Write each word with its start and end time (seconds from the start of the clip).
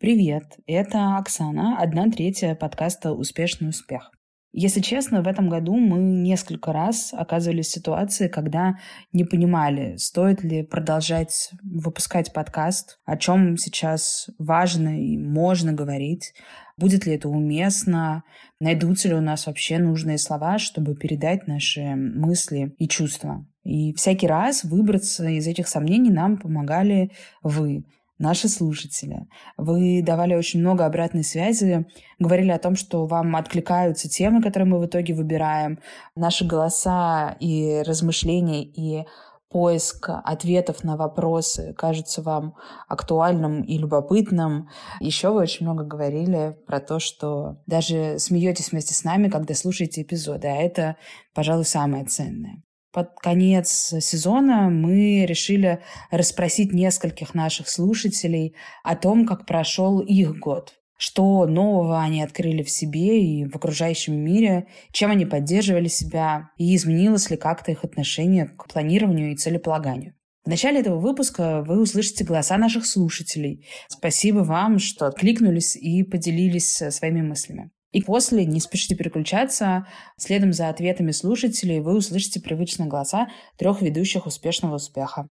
Привет, 0.00 0.58
это 0.68 1.16
Оксана, 1.16 1.76
одна 1.76 2.08
третья 2.08 2.54
подкаста 2.54 3.10
«Успешный 3.10 3.70
успех». 3.70 4.12
Если 4.52 4.80
честно, 4.80 5.22
в 5.22 5.26
этом 5.26 5.48
году 5.48 5.74
мы 5.74 5.98
несколько 5.98 6.72
раз 6.72 7.12
оказывались 7.12 7.66
в 7.66 7.72
ситуации, 7.72 8.28
когда 8.28 8.76
не 9.12 9.24
понимали, 9.24 9.96
стоит 9.96 10.44
ли 10.44 10.62
продолжать 10.62 11.50
выпускать 11.64 12.32
подкаст, 12.32 13.00
о 13.06 13.16
чем 13.16 13.56
сейчас 13.56 14.30
важно 14.38 15.02
и 15.02 15.18
можно 15.18 15.72
говорить, 15.72 16.32
будет 16.76 17.04
ли 17.04 17.14
это 17.16 17.28
уместно, 17.28 18.22
найдутся 18.60 19.08
ли 19.08 19.14
у 19.14 19.20
нас 19.20 19.48
вообще 19.48 19.78
нужные 19.78 20.18
слова, 20.18 20.58
чтобы 20.58 20.94
передать 20.94 21.48
наши 21.48 21.96
мысли 21.96 22.72
и 22.78 22.86
чувства. 22.86 23.44
И 23.64 23.92
всякий 23.94 24.28
раз 24.28 24.62
выбраться 24.62 25.28
из 25.28 25.48
этих 25.48 25.66
сомнений 25.66 26.10
нам 26.10 26.38
помогали 26.38 27.10
вы, 27.42 27.84
наши 28.18 28.48
слушатели. 28.48 29.26
Вы 29.56 30.02
давали 30.02 30.34
очень 30.34 30.60
много 30.60 30.84
обратной 30.84 31.24
связи, 31.24 31.86
говорили 32.18 32.50
о 32.50 32.58
том, 32.58 32.76
что 32.76 33.06
вам 33.06 33.36
откликаются 33.36 34.08
темы, 34.08 34.42
которые 34.42 34.68
мы 34.68 34.78
в 34.78 34.86
итоге 34.86 35.14
выбираем, 35.14 35.78
наши 36.14 36.44
голоса 36.44 37.36
и 37.40 37.82
размышления, 37.86 38.64
и 38.64 39.06
поиск 39.50 40.10
ответов 40.24 40.84
на 40.84 40.96
вопросы 40.96 41.72
кажется 41.74 42.20
вам 42.22 42.54
актуальным 42.86 43.62
и 43.62 43.78
любопытным. 43.78 44.68
Еще 45.00 45.30
вы 45.30 45.40
очень 45.40 45.64
много 45.64 45.84
говорили 45.84 46.56
про 46.66 46.80
то, 46.80 46.98
что 46.98 47.56
даже 47.66 48.18
смеетесь 48.18 48.72
вместе 48.72 48.94
с 48.94 49.04
нами, 49.04 49.28
когда 49.28 49.54
слушаете 49.54 50.02
эпизоды, 50.02 50.48
а 50.48 50.56
это, 50.56 50.96
пожалуй, 51.34 51.64
самое 51.64 52.04
ценное 52.04 52.62
под 52.92 53.18
конец 53.20 53.94
сезона 54.00 54.70
мы 54.70 55.26
решили 55.26 55.80
расспросить 56.10 56.72
нескольких 56.72 57.34
наших 57.34 57.68
слушателей 57.68 58.54
о 58.82 58.96
том, 58.96 59.26
как 59.26 59.46
прошел 59.46 60.00
их 60.00 60.38
год. 60.38 60.74
Что 60.96 61.46
нового 61.46 62.00
они 62.02 62.22
открыли 62.22 62.62
в 62.62 62.70
себе 62.70 63.22
и 63.22 63.44
в 63.44 63.54
окружающем 63.54 64.14
мире, 64.14 64.66
чем 64.90 65.12
они 65.12 65.26
поддерживали 65.26 65.86
себя 65.86 66.50
и 66.56 66.74
изменилось 66.74 67.30
ли 67.30 67.36
как-то 67.36 67.70
их 67.70 67.84
отношение 67.84 68.46
к 68.46 68.66
планированию 68.66 69.32
и 69.32 69.36
целеполаганию. 69.36 70.14
В 70.44 70.48
начале 70.48 70.80
этого 70.80 70.98
выпуска 70.98 71.62
вы 71.62 71.80
услышите 71.80 72.24
голоса 72.24 72.56
наших 72.56 72.86
слушателей. 72.86 73.66
Спасибо 73.88 74.38
вам, 74.38 74.78
что 74.78 75.06
откликнулись 75.06 75.76
и 75.76 76.02
поделились 76.02 76.82
своими 76.90 77.20
мыслями. 77.20 77.70
И 77.92 78.02
после 78.02 78.44
не 78.44 78.60
спешите 78.60 78.94
переключаться. 78.94 79.86
Следом 80.16 80.52
за 80.52 80.68
ответами 80.68 81.10
слушателей 81.10 81.80
вы 81.80 81.96
услышите 81.96 82.40
привычные 82.40 82.88
голоса 82.88 83.28
трех 83.56 83.80
ведущих 83.80 84.26
успешного 84.26 84.76
успеха. 84.76 85.28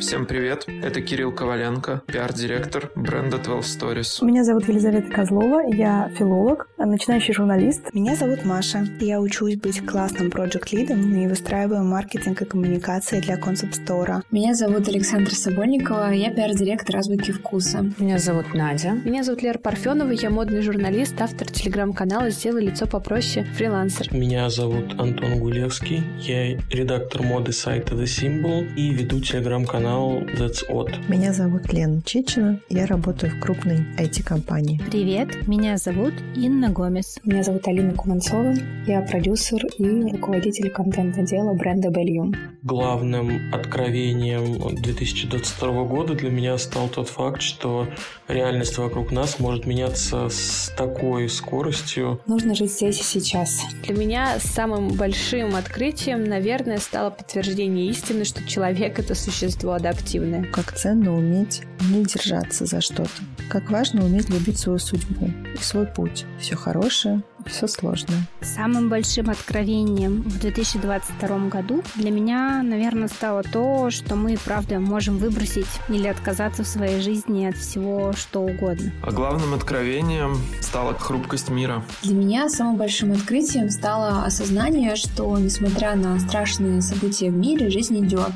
Всем 0.00 0.26
привет, 0.26 0.66
это 0.68 1.00
Кирилл 1.00 1.32
Коваленко, 1.32 2.02
пиар-директор 2.06 2.92
бренда 2.94 3.38
12 3.38 3.82
Stories. 3.82 4.24
Меня 4.24 4.44
зовут 4.44 4.68
Елизавета 4.68 5.10
Козлова, 5.10 5.62
я 5.66 6.08
филолог, 6.16 6.68
начинающий 6.78 7.34
журналист. 7.34 7.92
Меня 7.92 8.14
зовут 8.14 8.44
Маша, 8.44 8.86
я 9.00 9.20
учусь 9.20 9.56
быть 9.56 9.84
классным 9.84 10.30
проект-лидом 10.30 11.16
и 11.16 11.26
выстраиваю 11.26 11.82
маркетинг 11.82 12.40
и 12.42 12.44
коммуникации 12.44 13.18
для 13.18 13.36
концепт-стора. 13.36 14.22
Меня 14.30 14.54
зовут 14.54 14.86
Александра 14.86 15.34
Собольникова, 15.34 16.12
я 16.12 16.30
пиар-директор 16.32 16.98
Азбуки 16.98 17.32
Вкуса. 17.32 17.90
Меня 17.98 18.18
зовут 18.18 18.54
Надя. 18.54 18.92
Меня 19.04 19.24
зовут 19.24 19.42
Лера 19.42 19.58
Парфенова, 19.58 20.12
я 20.12 20.30
модный 20.30 20.62
журналист, 20.62 21.20
автор 21.20 21.50
телеграм-канала 21.50 22.30
«Сделай 22.30 22.66
лицо 22.66 22.86
попроще», 22.86 23.44
фрилансер. 23.56 24.14
Меня 24.14 24.48
зовут 24.48 24.92
Антон 25.00 25.40
Гулевский, 25.40 26.04
я 26.20 26.56
редактор 26.70 27.22
моды 27.22 27.50
сайта 27.52 27.96
The 27.96 28.04
Symbol 28.04 28.72
и 28.76 28.90
веду 28.90 29.20
телеграм-канал 29.20 29.87
канал 29.88 30.20
That's 30.38 30.68
Odd. 30.68 31.08
Меня 31.08 31.32
зовут 31.32 31.72
Лена 31.72 32.02
Чичина, 32.02 32.60
я 32.68 32.84
работаю 32.84 33.32
в 33.32 33.40
крупной 33.40 33.86
IT-компании. 33.96 34.78
Привет, 34.90 35.48
меня 35.48 35.78
зовут 35.78 36.12
Инна 36.36 36.68
Гомес. 36.68 37.18
Меня 37.24 37.42
зовут 37.42 37.66
Алина 37.66 37.94
Куманцова, 37.94 38.54
я 38.86 39.00
продюсер 39.00 39.64
и 39.78 40.12
руководитель 40.12 40.70
контент-отдела 40.70 41.54
бренда 41.54 41.88
Bellium. 41.88 42.36
Главным 42.62 43.54
откровением 43.54 44.76
2022 44.82 45.84
года 45.84 46.14
для 46.14 46.30
меня 46.30 46.58
стал 46.58 46.88
тот 46.88 47.08
факт, 47.08 47.40
что 47.40 47.88
реальность 48.28 48.76
вокруг 48.76 49.10
нас 49.10 49.38
может 49.38 49.64
меняться 49.64 50.28
с 50.28 50.70
такой 50.76 51.30
скоростью. 51.30 52.20
Нужно 52.26 52.54
жить 52.54 52.72
здесь 52.72 53.00
и 53.00 53.04
сейчас. 53.04 53.62
Для 53.84 53.96
меня 53.96 54.38
самым 54.38 54.88
большим 54.88 55.54
открытием, 55.54 56.24
наверное, 56.24 56.76
стало 56.76 57.08
подтверждение 57.08 57.86
истины, 57.86 58.24
что 58.24 58.46
человек— 58.46 58.98
это 59.00 59.14
существо 59.14 59.77
адаптивное. 59.78 60.44
Как 60.44 60.72
ценно 60.72 61.16
уметь 61.16 61.62
не 61.90 62.04
держаться 62.04 62.66
за 62.66 62.80
что-то. 62.80 63.10
Как 63.48 63.70
важно 63.70 64.04
уметь 64.04 64.28
любить 64.28 64.58
свою 64.58 64.78
судьбу 64.78 65.30
и 65.54 65.58
свой 65.62 65.86
путь. 65.86 66.26
Все 66.38 66.54
хорошее, 66.54 67.22
все 67.48 67.66
сложное. 67.66 68.18
Самым 68.40 68.88
большим 68.88 69.30
откровением 69.30 70.22
в 70.22 70.38
2022 70.38 71.48
году 71.48 71.82
для 71.96 72.10
меня, 72.10 72.62
наверное, 72.62 73.08
стало 73.08 73.42
то, 73.42 73.90
что 73.90 74.16
мы, 74.16 74.36
правда, 74.44 74.78
можем 74.78 75.18
выбросить 75.18 75.66
или 75.88 76.06
отказаться 76.06 76.62
в 76.62 76.68
своей 76.68 77.00
жизни 77.00 77.46
от 77.46 77.56
всего, 77.56 78.12
что 78.12 78.40
угодно. 78.40 78.92
А 79.02 79.10
главным 79.10 79.54
откровением 79.54 80.38
стала 80.60 80.94
хрупкость 80.94 81.48
мира. 81.50 81.82
Для 82.02 82.14
меня 82.14 82.48
самым 82.48 82.76
большим 82.76 83.12
открытием 83.12 83.70
стало 83.70 84.24
осознание, 84.24 84.96
что, 84.96 85.36
несмотря 85.38 85.94
на 85.94 86.18
страшные 86.18 86.82
события 86.82 87.30
в 87.30 87.34
мире, 87.34 87.70
жизнь 87.70 88.04
идет, 88.04 88.32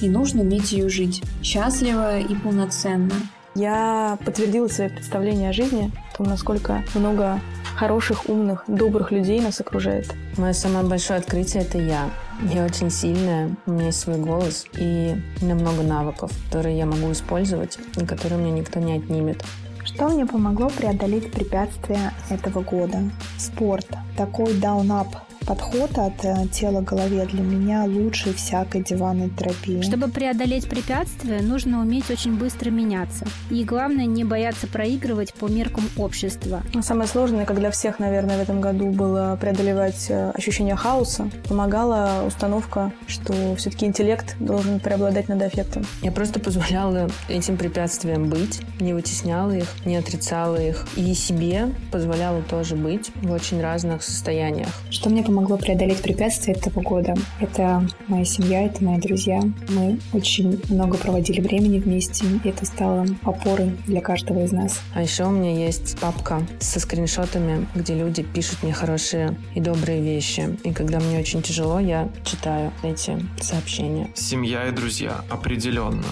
и 0.00 0.08
нужно 0.08 0.42
уметь 0.42 0.72
ее 0.72 0.88
жить 0.88 1.22
счастливо 1.42 2.18
и 2.20 2.34
полноценно. 2.34 3.14
Я 3.54 4.18
подтвердила 4.24 4.66
свои 4.66 4.88
представления 4.88 5.50
о 5.50 5.52
жизни, 5.52 5.92
о 6.12 6.16
том, 6.16 6.26
насколько 6.26 6.82
много 6.94 7.40
хороших, 7.76 8.28
умных, 8.28 8.64
добрых 8.66 9.12
людей 9.12 9.40
нас 9.40 9.60
окружает. 9.60 10.14
Мое 10.36 10.52
самое 10.52 10.84
большое 10.86 11.18
открытие— 11.18 11.62
это 11.64 11.78
я. 11.78 12.10
Я 12.52 12.64
очень 12.64 12.90
сильная, 12.90 13.50
у 13.66 13.72
меня 13.72 13.86
есть 13.86 14.00
свой 14.00 14.16
голос, 14.16 14.66
и 14.76 15.16
у 15.40 15.44
меня 15.44 15.54
много 15.54 15.82
навыков, 15.82 16.32
которые 16.46 16.78
я 16.78 16.86
могу 16.86 17.12
использовать, 17.12 17.78
и 17.96 18.04
которые 18.04 18.38
мне 18.38 18.50
никто 18.50 18.80
не 18.80 18.96
отнимет. 18.96 19.44
Что 19.84 20.08
мне 20.08 20.26
помогло 20.26 20.70
преодолеть 20.70 21.30
препятствия 21.30 22.12
этого 22.30 22.62
года? 22.62 22.98
Спорт. 23.38 23.86
Такой 24.16 24.54
down-up 24.54 25.08
подход 25.46 25.98
от 25.98 26.24
э, 26.24 26.46
тела 26.52 26.80
к 26.80 26.84
голове 26.84 27.26
для 27.26 27.42
меня 27.42 27.84
лучше 27.84 28.32
всякой 28.34 28.82
диванной 28.82 29.30
терапии. 29.30 29.82
Чтобы 29.82 30.08
преодолеть 30.08 30.68
препятствия, 30.68 31.40
нужно 31.40 31.80
уметь 31.80 32.10
очень 32.10 32.36
быстро 32.36 32.70
меняться. 32.70 33.26
И 33.50 33.64
главное, 33.64 34.06
не 34.06 34.24
бояться 34.24 34.66
проигрывать 34.66 35.34
по 35.34 35.48
меркам 35.48 35.84
общества. 35.96 36.62
Самое 36.82 37.08
сложное, 37.08 37.44
как 37.44 37.58
для 37.58 37.70
всех, 37.70 37.98
наверное, 37.98 38.38
в 38.38 38.40
этом 38.40 38.60
году 38.60 38.90
было 38.90 39.36
преодолевать 39.40 40.06
э, 40.08 40.30
ощущение 40.30 40.76
хаоса. 40.76 41.30
Помогала 41.48 42.24
установка, 42.26 42.92
что 43.06 43.54
все-таки 43.56 43.86
интеллект 43.86 44.36
должен 44.40 44.80
преобладать 44.80 45.28
над 45.28 45.42
эффектом. 45.42 45.84
Я 46.02 46.12
просто 46.12 46.40
позволяла 46.40 47.08
этим 47.28 47.56
препятствиям 47.56 48.28
быть, 48.28 48.60
не 48.80 48.94
вытесняла 48.94 49.52
их, 49.52 49.68
не 49.84 49.96
отрицала 49.96 50.56
их. 50.56 50.86
И 50.96 51.14
себе 51.14 51.68
позволяла 51.92 52.42
тоже 52.42 52.76
быть 52.76 53.10
в 53.16 53.30
очень 53.30 53.60
разных 53.60 54.02
состояниях. 54.02 54.68
Что 54.90 55.10
мне 55.10 55.22
помогло 55.22 55.33
преодолеть 55.58 56.02
препятствия 56.02 56.54
этого 56.54 56.80
года. 56.80 57.14
Это 57.40 57.86
моя 58.08 58.24
семья, 58.24 58.66
это 58.66 58.82
мои 58.84 58.98
друзья. 58.98 59.42
Мы 59.68 59.98
очень 60.12 60.60
много 60.68 60.96
проводили 60.96 61.40
времени 61.40 61.78
вместе, 61.78 62.24
и 62.42 62.48
это 62.48 62.64
стало 62.66 63.06
опорой 63.22 63.72
для 63.86 64.00
каждого 64.00 64.44
из 64.44 64.52
нас. 64.52 64.80
А 64.94 65.02
еще 65.02 65.24
у 65.24 65.30
меня 65.30 65.66
есть 65.66 65.98
папка 66.00 66.42
со 66.60 66.80
скриншотами, 66.80 67.66
где 67.74 67.94
люди 67.94 68.22
пишут 68.22 68.62
мне 68.62 68.72
хорошие 68.72 69.36
и 69.54 69.60
добрые 69.60 70.00
вещи. 70.02 70.56
И 70.64 70.72
когда 70.72 71.00
мне 71.00 71.18
очень 71.18 71.42
тяжело, 71.42 71.80
я 71.80 72.08
читаю 72.24 72.72
эти 72.82 73.18
сообщения. 73.40 74.10
Семья 74.14 74.68
и 74.68 74.72
друзья, 74.72 75.24
определенно. 75.30 76.04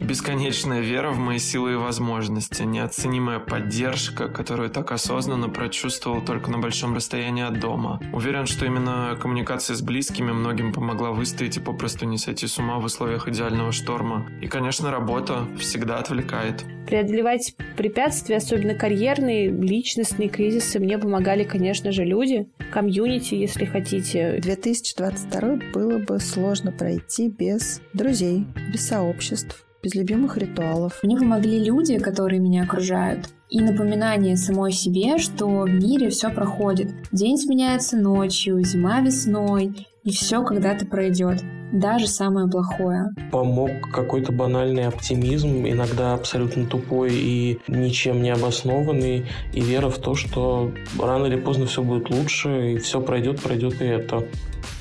Бесконечная 0.00 0.80
вера 0.80 1.10
в 1.10 1.18
мои 1.18 1.38
силы 1.38 1.72
и 1.72 1.76
возможности, 1.76 2.62
неоценимая 2.62 3.40
поддержка, 3.40 4.28
которую 4.28 4.70
так 4.70 4.92
осознанно 4.92 5.48
прочувствовал 5.48 6.22
только 6.22 6.50
на 6.50 6.58
большом 6.58 6.94
расстоянии 6.94 7.44
от 7.44 7.58
дома. 7.58 8.00
Уверен, 8.12 8.46
что 8.46 8.64
именно 8.64 9.18
коммуникация 9.20 9.74
с 9.74 9.82
близкими 9.82 10.30
многим 10.30 10.72
помогла 10.72 11.10
выстоять 11.10 11.56
и 11.56 11.60
попросту 11.60 12.06
не 12.06 12.16
сойти 12.16 12.46
с 12.46 12.58
ума 12.58 12.78
в 12.78 12.84
условиях 12.84 13.28
идеального 13.28 13.72
шторма. 13.72 14.30
И, 14.40 14.46
конечно, 14.46 14.90
работа 14.90 15.46
всегда 15.58 15.98
отвлекает. 15.98 16.64
Преодолевать 16.86 17.54
препятствия, 17.76 18.36
особенно 18.36 18.74
карьерные, 18.74 19.50
личностные 19.50 20.28
кризисы, 20.28 20.78
мне 20.78 20.96
помогали, 20.96 21.44
конечно 21.44 21.92
же, 21.92 22.04
люди, 22.04 22.48
комьюнити, 22.72 23.34
если 23.34 23.64
хотите. 23.64 24.38
2022 24.40 25.58
было 25.74 25.98
бы 25.98 26.18
сложно 26.20 26.72
пройти 26.72 27.28
без 27.28 27.82
друзей, 27.92 28.46
без 28.72 28.88
сообществ 28.88 29.67
без 29.82 29.94
любимых 29.94 30.36
ритуалов. 30.36 31.00
Мне 31.02 31.16
помогли 31.16 31.64
люди, 31.64 31.98
которые 31.98 32.40
меня 32.40 32.64
окружают. 32.64 33.28
И 33.50 33.60
напоминание 33.60 34.36
самой 34.36 34.72
себе, 34.72 35.18
что 35.18 35.46
в 35.46 35.70
мире 35.70 36.10
все 36.10 36.30
проходит. 36.30 36.92
День 37.12 37.38
сменяется 37.38 37.96
ночью, 37.96 38.62
зима 38.62 39.00
весной, 39.00 39.86
и 40.04 40.10
все 40.10 40.42
когда-то 40.42 40.86
пройдет. 40.86 41.42
даже 41.72 42.06
самое 42.06 42.48
плохое. 42.48 43.10
Помог 43.30 43.70
какой-то 43.92 44.32
банальный 44.32 44.86
оптимизм, 44.86 45.66
иногда 45.66 46.14
абсолютно 46.14 46.64
тупой 46.66 47.12
и 47.12 47.58
ничем 47.68 48.22
не 48.22 48.30
обоснованный, 48.30 49.26
и 49.52 49.60
вера 49.60 49.90
в 49.90 49.98
то, 49.98 50.14
что 50.14 50.72
рано 50.98 51.26
или 51.26 51.36
поздно 51.36 51.66
все 51.66 51.82
будет 51.82 52.10
лучше, 52.10 52.72
и 52.72 52.78
все 52.78 53.00
пройдет, 53.00 53.42
пройдет 53.42 53.82
и 53.82 53.84
это. 53.84 54.24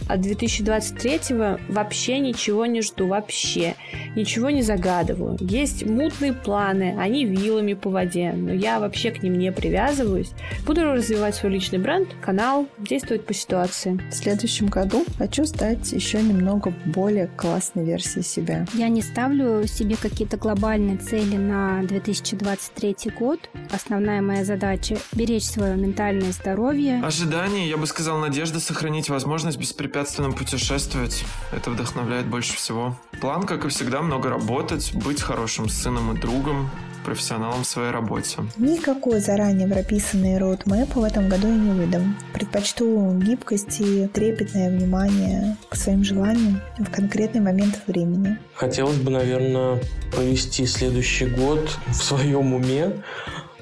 От 0.07 0.21
2023 0.21 1.35
вообще 1.69 2.19
ничего 2.19 2.65
не 2.65 2.81
жду, 2.81 3.07
вообще. 3.07 3.75
Ничего 4.15 4.49
не 4.49 4.61
загадываю. 4.61 5.37
Есть 5.41 5.85
мутные 5.85 6.33
планы, 6.33 6.95
они 6.97 7.25
вилами 7.25 7.73
по 7.73 7.89
воде, 7.89 8.31
но 8.31 8.51
я 8.53 8.79
вообще 8.79 9.11
к 9.11 9.21
ним 9.21 9.37
не 9.37 9.51
привязываюсь. 9.51 10.31
Буду 10.65 10.83
развивать 10.85 11.35
свой 11.35 11.51
личный 11.51 11.79
бренд, 11.79 12.07
канал, 12.21 12.67
действовать 12.77 13.25
по 13.25 13.33
ситуации. 13.33 13.99
В 14.09 14.13
следующем 14.13 14.67
году 14.67 15.05
хочу 15.17 15.45
стать 15.45 15.91
еще 15.91 16.21
немного 16.21 16.73
более 16.85 17.27
классной 17.27 17.85
версией 17.85 18.23
себя. 18.23 18.65
Я 18.73 18.87
не 18.87 19.01
ставлю 19.01 19.67
себе 19.67 19.97
какие-то 20.01 20.37
глобальные 20.37 20.97
цели 20.97 21.35
на 21.35 21.83
2023 21.83 23.11
год. 23.19 23.49
Основная 23.71 24.21
моя 24.21 24.45
задача– 24.45 24.97
беречь 25.13 25.45
свое 25.45 25.75
ментальное 25.75 26.31
здоровье. 26.31 27.01
Ожидание, 27.03 27.69
я 27.69 27.77
бы 27.77 27.85
сказал, 27.87 28.19
надежда 28.19 28.59
сохранить 28.59 29.09
возможность 29.09 29.57
беспрепятственно 29.57 29.96
беспрепятственно 29.97 30.31
путешествовать. 30.31 31.23
Это 31.51 31.71
вдохновляет 31.71 32.27
больше 32.27 32.55
всего. 32.55 32.95
План, 33.19 33.43
как 33.47 33.65
и 33.65 33.69
всегда, 33.69 34.01
много 34.01 34.29
работать, 34.29 34.93
быть 34.93 35.21
хорошим 35.21 35.69
сыном 35.69 36.15
и 36.15 36.19
другом, 36.19 36.69
профессионалом 37.03 37.63
в 37.63 37.67
своей 37.67 37.89
работе. 37.89 38.37
Никакой 38.57 39.19
заранее 39.21 39.67
прописанный 39.67 40.37
роудмэп 40.37 40.95
в 40.95 41.03
этом 41.03 41.29
году 41.29 41.47
я 41.47 41.55
не 41.55 41.71
выдам. 41.71 42.15
Предпочту 42.31 43.17
гибкость 43.17 43.79
и 43.79 44.07
трепетное 44.07 44.69
внимание 44.69 45.57
к 45.69 45.75
своим 45.75 46.03
желаниям 46.03 46.61
в 46.77 46.91
конкретный 46.91 47.41
момент 47.41 47.81
времени. 47.87 48.37
Хотелось 48.53 48.97
бы, 48.97 49.09
наверное, 49.09 49.81
провести 50.11 50.67
следующий 50.67 51.25
год 51.25 51.67
в 51.87 51.93
своем 51.95 52.53
уме, 52.53 52.91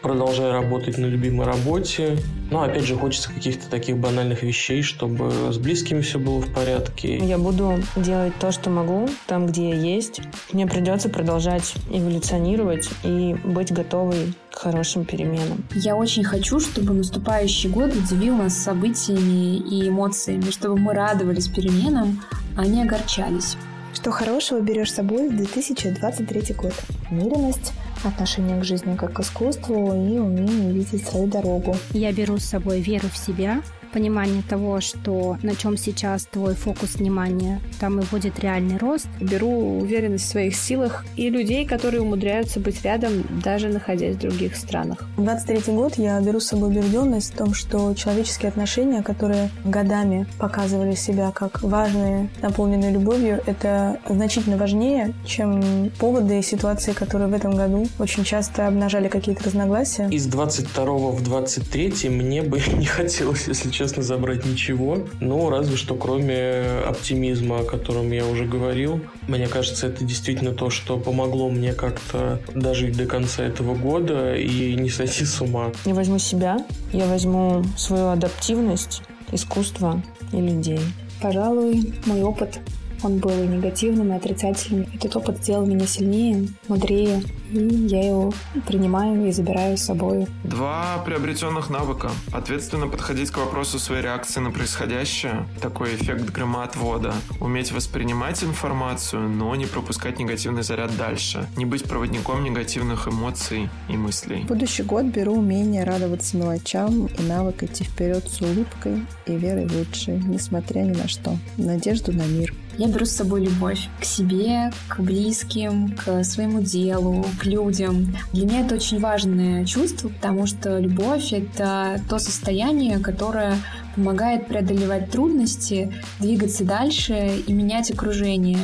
продолжая 0.06 0.52
работать 0.52 1.00
на 1.00 1.07
любимой 1.07 1.48
работе. 1.48 2.16
Но 2.52 2.62
опять 2.62 2.84
же 2.84 2.96
хочется 2.96 3.34
каких-то 3.34 3.68
таких 3.72 3.98
банальных 3.98 4.44
вещей, 4.44 4.84
чтобы 4.84 5.31
с 5.52 5.57
близкими 5.57 6.02
все 6.02 6.19
было 6.19 6.42
в 6.42 6.54
порядке. 6.54 7.18
Я 7.18 7.40
буду 7.40 7.80
делать 7.96 8.34
то, 8.40 8.52
что 8.52 8.69
могу, 8.69 9.10
там, 9.25 9.48
где 9.48 9.69
я 9.69 9.75
есть. 9.75 10.22
Мне 10.54 10.68
придется 10.68 11.10
продолжать 11.10 11.74
эволюционировать 11.90 12.88
и 13.04 13.36
быть 13.44 13.74
готовой 13.74 14.36
к 14.52 14.60
хорошим 14.60 15.06
переменам. 15.06 15.66
Я 15.74 15.96
очень 15.96 16.24
хочу, 16.24 16.60
чтобы 16.60 16.94
наступающий 16.94 17.72
год 17.72 17.96
удивил 17.96 18.36
нас 18.36 18.54
событиями 18.56 19.57
и 19.57 19.90
эмоциями, 19.90 20.52
чтобы 20.52 20.78
мы 20.78 20.94
радовались 20.94 21.48
переменам, 21.48 22.22
а 22.56 22.68
не 22.68 22.84
огорчались. 22.84 23.57
Что 23.96 24.12
хорошего 24.12 24.60
берешь 24.60 24.92
с 24.92 24.96
собой 24.96 25.30
в 25.30 25.36
2023 25.36 26.54
год? 26.54 26.74
Уверенность, 27.10 27.74
отношение 28.06 28.60
к 28.60 28.63
жизни 28.63 28.96
как 28.96 29.13
к 29.13 29.19
искусству 29.19 29.94
и 29.94 30.18
умение 30.19 30.72
видеть 30.72 31.07
свою 31.07 31.28
дорогу. 31.28 31.75
Я 31.92 32.12
беру 32.12 32.38
с 32.38 32.46
собой 32.46 32.81
веру 32.81 33.07
в 33.12 33.18
себя, 33.18 33.62
понимание 33.95 34.44
того, 34.44 34.81
что 34.81 35.38
на 35.42 35.56
чем 35.56 35.77
сейчас 35.77 36.25
твой 36.25 36.53
фокус 36.53 36.95
внимания, 36.95 37.62
там 37.80 38.01
и 38.01 38.03
будет 38.12 38.38
реальный 38.39 38.77
рост. 38.77 39.07
Беру 39.21 39.80
уверенность 39.80 40.25
в 40.25 40.27
своих 40.27 40.53
силах 40.53 41.06
и 41.15 41.30
людей, 41.30 41.65
которые 41.65 42.01
умудряются 42.01 42.59
быть 42.59 42.83
рядом, 42.83 43.24
даже 43.42 43.69
находясь 43.69 44.18
в 44.18 44.19
других 44.19 44.57
странах. 44.57 45.06
23 45.15 45.74
год 45.74 45.97
я 45.97 46.19
беру 46.19 46.42
с 46.42 46.47
собой 46.47 46.71
убежденность 46.71 47.33
в 47.33 47.38
том, 47.38 47.53
что 47.53 47.94
человеческие 47.94 48.50
отношения, 48.50 49.01
которые 49.01 49.50
годами 49.63 50.27
показывали 50.39 50.95
себя 50.95 51.31
как 51.31 51.63
важные, 51.63 52.27
наполненные 52.42 52.92
любовью, 52.92 53.42
это 53.45 54.00
значительно 54.09 54.57
важнее, 54.57 55.13
чем 55.25 55.89
поводы 56.00 56.39
и 56.39 56.42
ситуации, 56.42 56.92
которые 56.92 57.30
в 57.30 57.33
этом 57.33 57.56
году 57.56 57.88
очень 57.97 58.25
часто 58.25 58.68
обнажали 58.68 59.07
какие-то 59.07 59.45
разногласия. 59.45 60.09
Из 60.12 60.25
22 60.25 60.86
в 61.12 61.24
23 61.24 62.09
мне 62.09 62.42
бы 62.42 62.62
не 62.74 62.86
хотелось, 62.86 63.47
если 63.47 63.69
честно, 63.69 63.84
честно, 63.85 64.01
забрать 64.01 64.45
ничего. 64.45 64.97
Ну, 65.19 65.49
разве 65.51 65.77
что 65.77 65.93
кроме 65.93 66.61
оптимизма, 66.87 67.59
о 67.59 67.63
котором 67.63 68.11
я 68.11 68.25
уже 68.25 68.45
говорил. 68.45 68.99
Мне 69.27 69.47
кажется, 69.47 69.85
это 69.85 70.03
действительно 70.03 70.53
то, 70.53 70.71
что 70.71 70.97
помогло 70.97 71.51
мне 71.51 71.73
как-то 71.73 72.41
дожить 72.55 72.97
до 72.97 73.05
конца 73.05 73.43
этого 73.43 73.75
года 73.75 74.35
и 74.35 74.73
не 74.73 74.89
сойти 74.89 75.23
с 75.23 75.39
ума. 75.39 75.71
Я 75.85 75.93
возьму 75.93 76.17
себя, 76.17 76.57
я 76.93 77.05
возьму 77.05 77.63
свою 77.77 78.07
адаптивность, 78.07 79.03
искусство 79.31 80.01
и 80.33 80.37
людей. 80.37 80.81
Пожалуй, 81.21 81.93
мой 82.07 82.23
опыт 82.23 82.59
он 83.06 83.19
был 83.19 83.31
и 83.31 83.48
негативным, 83.48 84.12
и 84.12 84.16
отрицательным. 84.16 84.88
Этот 84.94 85.16
опыт 85.16 85.38
сделал 85.38 85.66
меня 85.66 85.86
сильнее, 85.86 86.48
мудрее, 86.68 87.22
и 87.52 87.57
я 87.57 88.07
его 88.07 88.34
принимаю 88.66 89.28
и 89.28 89.31
забираю 89.31 89.78
с 89.78 89.84
собой. 89.84 90.28
Два 90.44 90.98
приобретенных 91.06 91.69
навыка. 91.69 92.10
Ответственно 92.34 92.88
подходить 92.88 93.30
к 93.31 93.38
вопросу 93.38 93.80
своей 93.80 94.02
реакции 94.02 94.40
на 94.40 94.52
происходящее. 94.52 95.48
Такой 95.62 95.96
эффект 95.96 96.31
громоотвода. 96.31 97.13
Уметь 97.40 97.72
воспринимать 97.72 98.44
информацию, 98.44 99.30
но 99.30 99.56
не 99.56 99.66
пропускать 99.66 100.19
негативный 100.19 100.63
заряд 100.63 100.96
дальше. 100.98 101.48
Не 101.56 101.66
быть 101.66 101.84
проводником 101.84 102.44
негативных 102.44 103.07
эмоций 103.07 103.69
и 103.88 103.98
мыслей. 103.98 104.44
Будущий 104.48 104.84
год 104.84 105.06
беру 105.06 105.34
умение 105.34 105.84
радоваться 105.84 106.38
мелочам 106.38 107.06
и 107.06 107.22
навык 107.22 107.63
идти 107.63 107.84
вперед 107.84 108.28
с 108.28 108.42
улыбкой 108.42 109.06
и 109.28 109.36
верой 109.36 109.68
в 109.68 109.75
лучшее, 109.75 110.19
несмотря 110.25 110.80
ни 110.80 110.94
на 110.94 111.07
что. 111.07 111.38
Надежду 111.57 112.12
на 112.12 112.25
мир. 112.25 112.54
Я 112.77 112.88
беру 112.88 113.06
с 113.06 113.12
собой 113.12 113.45
любовь 113.45 113.88
к 114.01 114.04
себе, 114.04 114.72
к 114.89 115.00
близким, 115.00 115.95
к 115.95 116.24
своему 116.25 116.62
делу, 116.62 117.25
к 117.39 117.45
людям. 117.45 118.13
Для 118.33 118.45
меня 118.45 118.66
это 118.66 118.75
очень 118.75 119.00
важное 119.00 119.66
чувство, 119.66 120.10
потому 120.10 120.45
что 120.45 120.80
любовь— 120.80 121.30
это 121.31 122.01
то 122.10 122.19
состояние, 122.19 123.00
которое 123.00 123.57
помогает 123.95 124.48
преодолевать 124.48 125.10
трудности, 125.10 125.94
двигаться 126.19 126.66
дальше 126.66 127.42
и 127.48 127.54
менять 127.54 127.92
окружение. 127.92 128.60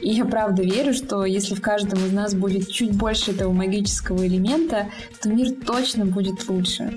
И 0.00 0.10
я 0.10 0.24
правда 0.24 0.64
верю, 0.64 0.92
что 0.92 1.24
если 1.24 1.54
в 1.54 1.60
каждом 1.60 2.04
из 2.04 2.12
нас 2.12 2.34
будет 2.34 2.68
чуть 2.68 2.96
больше 2.96 3.30
этого 3.30 3.52
магического 3.52 4.26
элемента, 4.26 4.88
то 5.20 5.28
мир 5.28 5.52
точно 5.64 6.04
будет 6.04 6.48
лучше. 6.48 6.96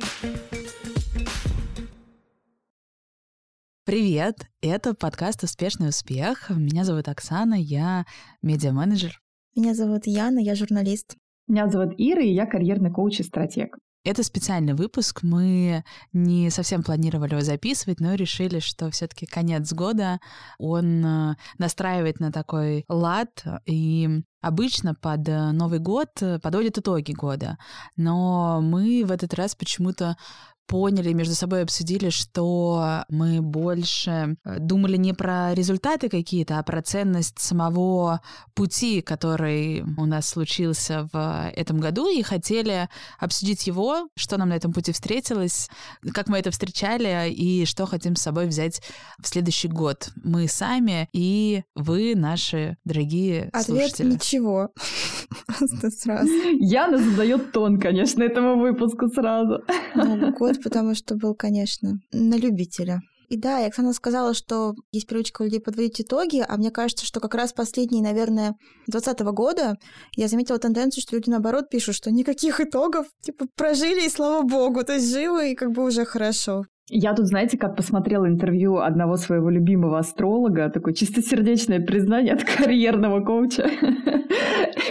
Привет! 3.86 4.48
Это 4.62 4.96
подкаст 4.96 5.44
«Успешный 5.44 5.90
успех». 5.90 6.50
Меня 6.50 6.84
зовут 6.84 7.08
Оксана, 7.08 7.54
я 7.54 8.08
медиа-менеджер. 8.42 9.22
Меня 9.56 9.76
зовут 9.76 10.08
Яна, 10.08 10.40
я 10.40 10.56
журналист. 10.56 11.16
Меня 11.48 11.70
зовут 11.70 11.94
Ира, 12.00 12.24
и 12.24 12.34
я 12.34 12.48
карьерный 12.48 12.92
коуч 12.92 13.20
и 13.20 13.24
стратег. 13.24 13.78
Это 14.04 14.24
специальный 14.24 14.74
выпуск. 14.74 15.22
Мы 15.22 15.84
не 16.14 16.50
совсем 16.50 16.82
планировали 16.82 17.34
его 17.34 17.42
записывать, 17.42 18.00
но 18.00 18.16
решили, 18.16 18.58
что 18.58 18.90
все-таки 18.90 19.28
конец 19.28 19.72
года 19.72 20.20
он 20.58 21.06
э, 21.06 21.36
настраивает 21.60 22.20
на 22.20 22.32
такой 22.32 22.86
лад. 22.88 23.44
И 23.68 24.22
обычно 24.42 24.96
под 24.96 25.30
э, 25.30 25.52
Новый 25.52 25.78
год 25.78 26.10
подводят 26.42 26.80
итоги 26.80 27.14
года. 27.14 27.58
Но 27.98 28.62
мы 28.62 29.04
в 29.06 29.12
этот 29.12 29.36
раз 29.36 29.54
почему-то 29.54 30.18
поняли, 30.68 31.14
между 31.14 31.36
собой 31.36 31.64
обсудили, 31.64 32.10
что 32.10 33.04
мы 33.10 33.42
больше 33.42 34.38
э, 34.44 34.60
думали 34.60 34.98
не 34.98 35.14
про 35.14 35.54
результаты 35.54 36.10
какие-то, 36.10 36.60
а 36.60 36.64
про 36.64 36.82
ценность 36.82 37.40
самого 37.40 38.22
пути, 38.54 39.02
который 39.02 39.84
у 39.98 40.06
нас 40.06 40.30
случился 40.30 41.08
в 41.12 41.52
этом 41.56 41.80
году, 41.80 42.10
и 42.10 42.22
хотели 42.22 42.90
обсудить 43.20 43.68
его, 43.68 44.10
что 44.16 44.38
нам 44.38 44.50
на 44.50 44.54
этом 44.54 44.74
пути 44.74 44.92
встретилось, 44.92 45.70
как 46.14 46.28
мы 46.28 46.40
это 46.40 46.52
встречали 46.52 47.30
и 47.32 47.66
что 47.66 47.86
хотим 47.86 48.16
с 48.16 48.22
собой 48.22 48.48
взять 48.48 48.82
в 49.20 49.28
следующий 49.28 49.68
год. 49.68 50.10
Мы 50.24 50.48
сами 50.48 51.10
и 51.14 51.64
вы, 51.76 52.14
наши 52.16 52.78
дорогие 52.86 53.50
Ответ 53.54 53.66
слушатели. 53.66 54.14
ничего. 54.14 54.70
Просто 55.48 55.92
сразу. 55.92 56.32
Яна 56.60 56.98
задает 56.98 57.52
тон, 57.52 57.80
конечно, 57.80 58.24
этому 58.24 58.60
выпуску 58.60 59.08
сразу. 59.10 59.64
Новый 59.96 60.34
год, 60.56 60.64
потому 60.64 60.96
что 60.96 61.16
был, 61.16 61.36
конечно, 61.36 62.00
на 62.12 62.36
любителя. 62.36 63.02
И 63.28 63.38
да, 63.38 63.62
и 63.62 63.68
Оксана 63.68 63.94
сказала, 63.94 64.34
что 64.34 64.76
есть 64.92 65.08
привычка 65.08 65.42
у 65.42 65.46
людей 65.46 65.60
подводить 65.60 66.02
итоги, 66.02 66.46
а 66.48 66.58
мне 66.58 66.70
кажется, 66.70 67.06
что 67.06 67.20
как 67.20 67.34
раз 67.34 67.54
последние, 67.54 68.04
наверное, 68.04 68.56
2020 68.88 69.20
года 69.34 69.78
я 70.16 70.28
заметила 70.28 70.60
тенденцию, 70.60 71.02
что 71.02 71.16
люди, 71.16 71.30
наоборот, 71.30 71.70
пишут, 71.70 71.96
что 71.96 72.12
никаких 72.12 72.62
итогов, 72.62 73.08
типа, 73.22 73.48
прожили, 73.56 74.06
и 74.06 74.10
слава 74.10 74.44
богу, 74.44 74.84
то 74.84 74.94
есть 74.94 75.10
живы, 75.12 75.52
и 75.52 75.56
как 75.56 75.72
бы 75.72 75.84
уже 75.84 76.06
хорошо. 76.06 76.66
Я 76.88 77.14
тут, 77.14 77.26
знаете, 77.26 77.58
как 77.58 77.76
посмотрела 77.76 78.28
интервью 78.28 78.78
одного 78.78 79.18
своего 79.18 79.50
любимого 79.50 79.98
астролога, 79.98 80.70
такое 80.70 80.94
чистосердечное 80.94 81.80
признание 81.80 82.34
от 82.34 82.44
карьерного 82.58 83.22
коуча. 83.22 83.70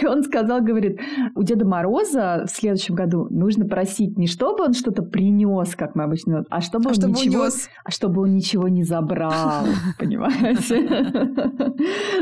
И 0.01 0.05
он 0.05 0.23
сказал, 0.23 0.61
говорит, 0.61 0.99
у 1.35 1.43
Деда 1.43 1.65
Мороза 1.65 2.45
в 2.47 2.51
следующем 2.51 2.95
году 2.95 3.27
нужно 3.29 3.65
просить 3.65 4.17
не 4.17 4.27
чтобы 4.27 4.65
он 4.65 4.73
что-то 4.73 5.01
принес, 5.03 5.75
как 5.75 5.95
мы 5.95 6.03
обычно, 6.03 6.43
а 6.49 6.59
чтобы, 6.59 6.85
а 6.85 6.89
он, 6.89 6.95
чтобы 6.95 7.13
ничего, 7.13 7.43
унес. 7.43 7.69
а 7.83 7.91
чтобы 7.91 8.21
он 8.23 8.35
ничего 8.35 8.67
не 8.67 8.83
забрал, 8.83 9.65
понимаете? 9.99 10.81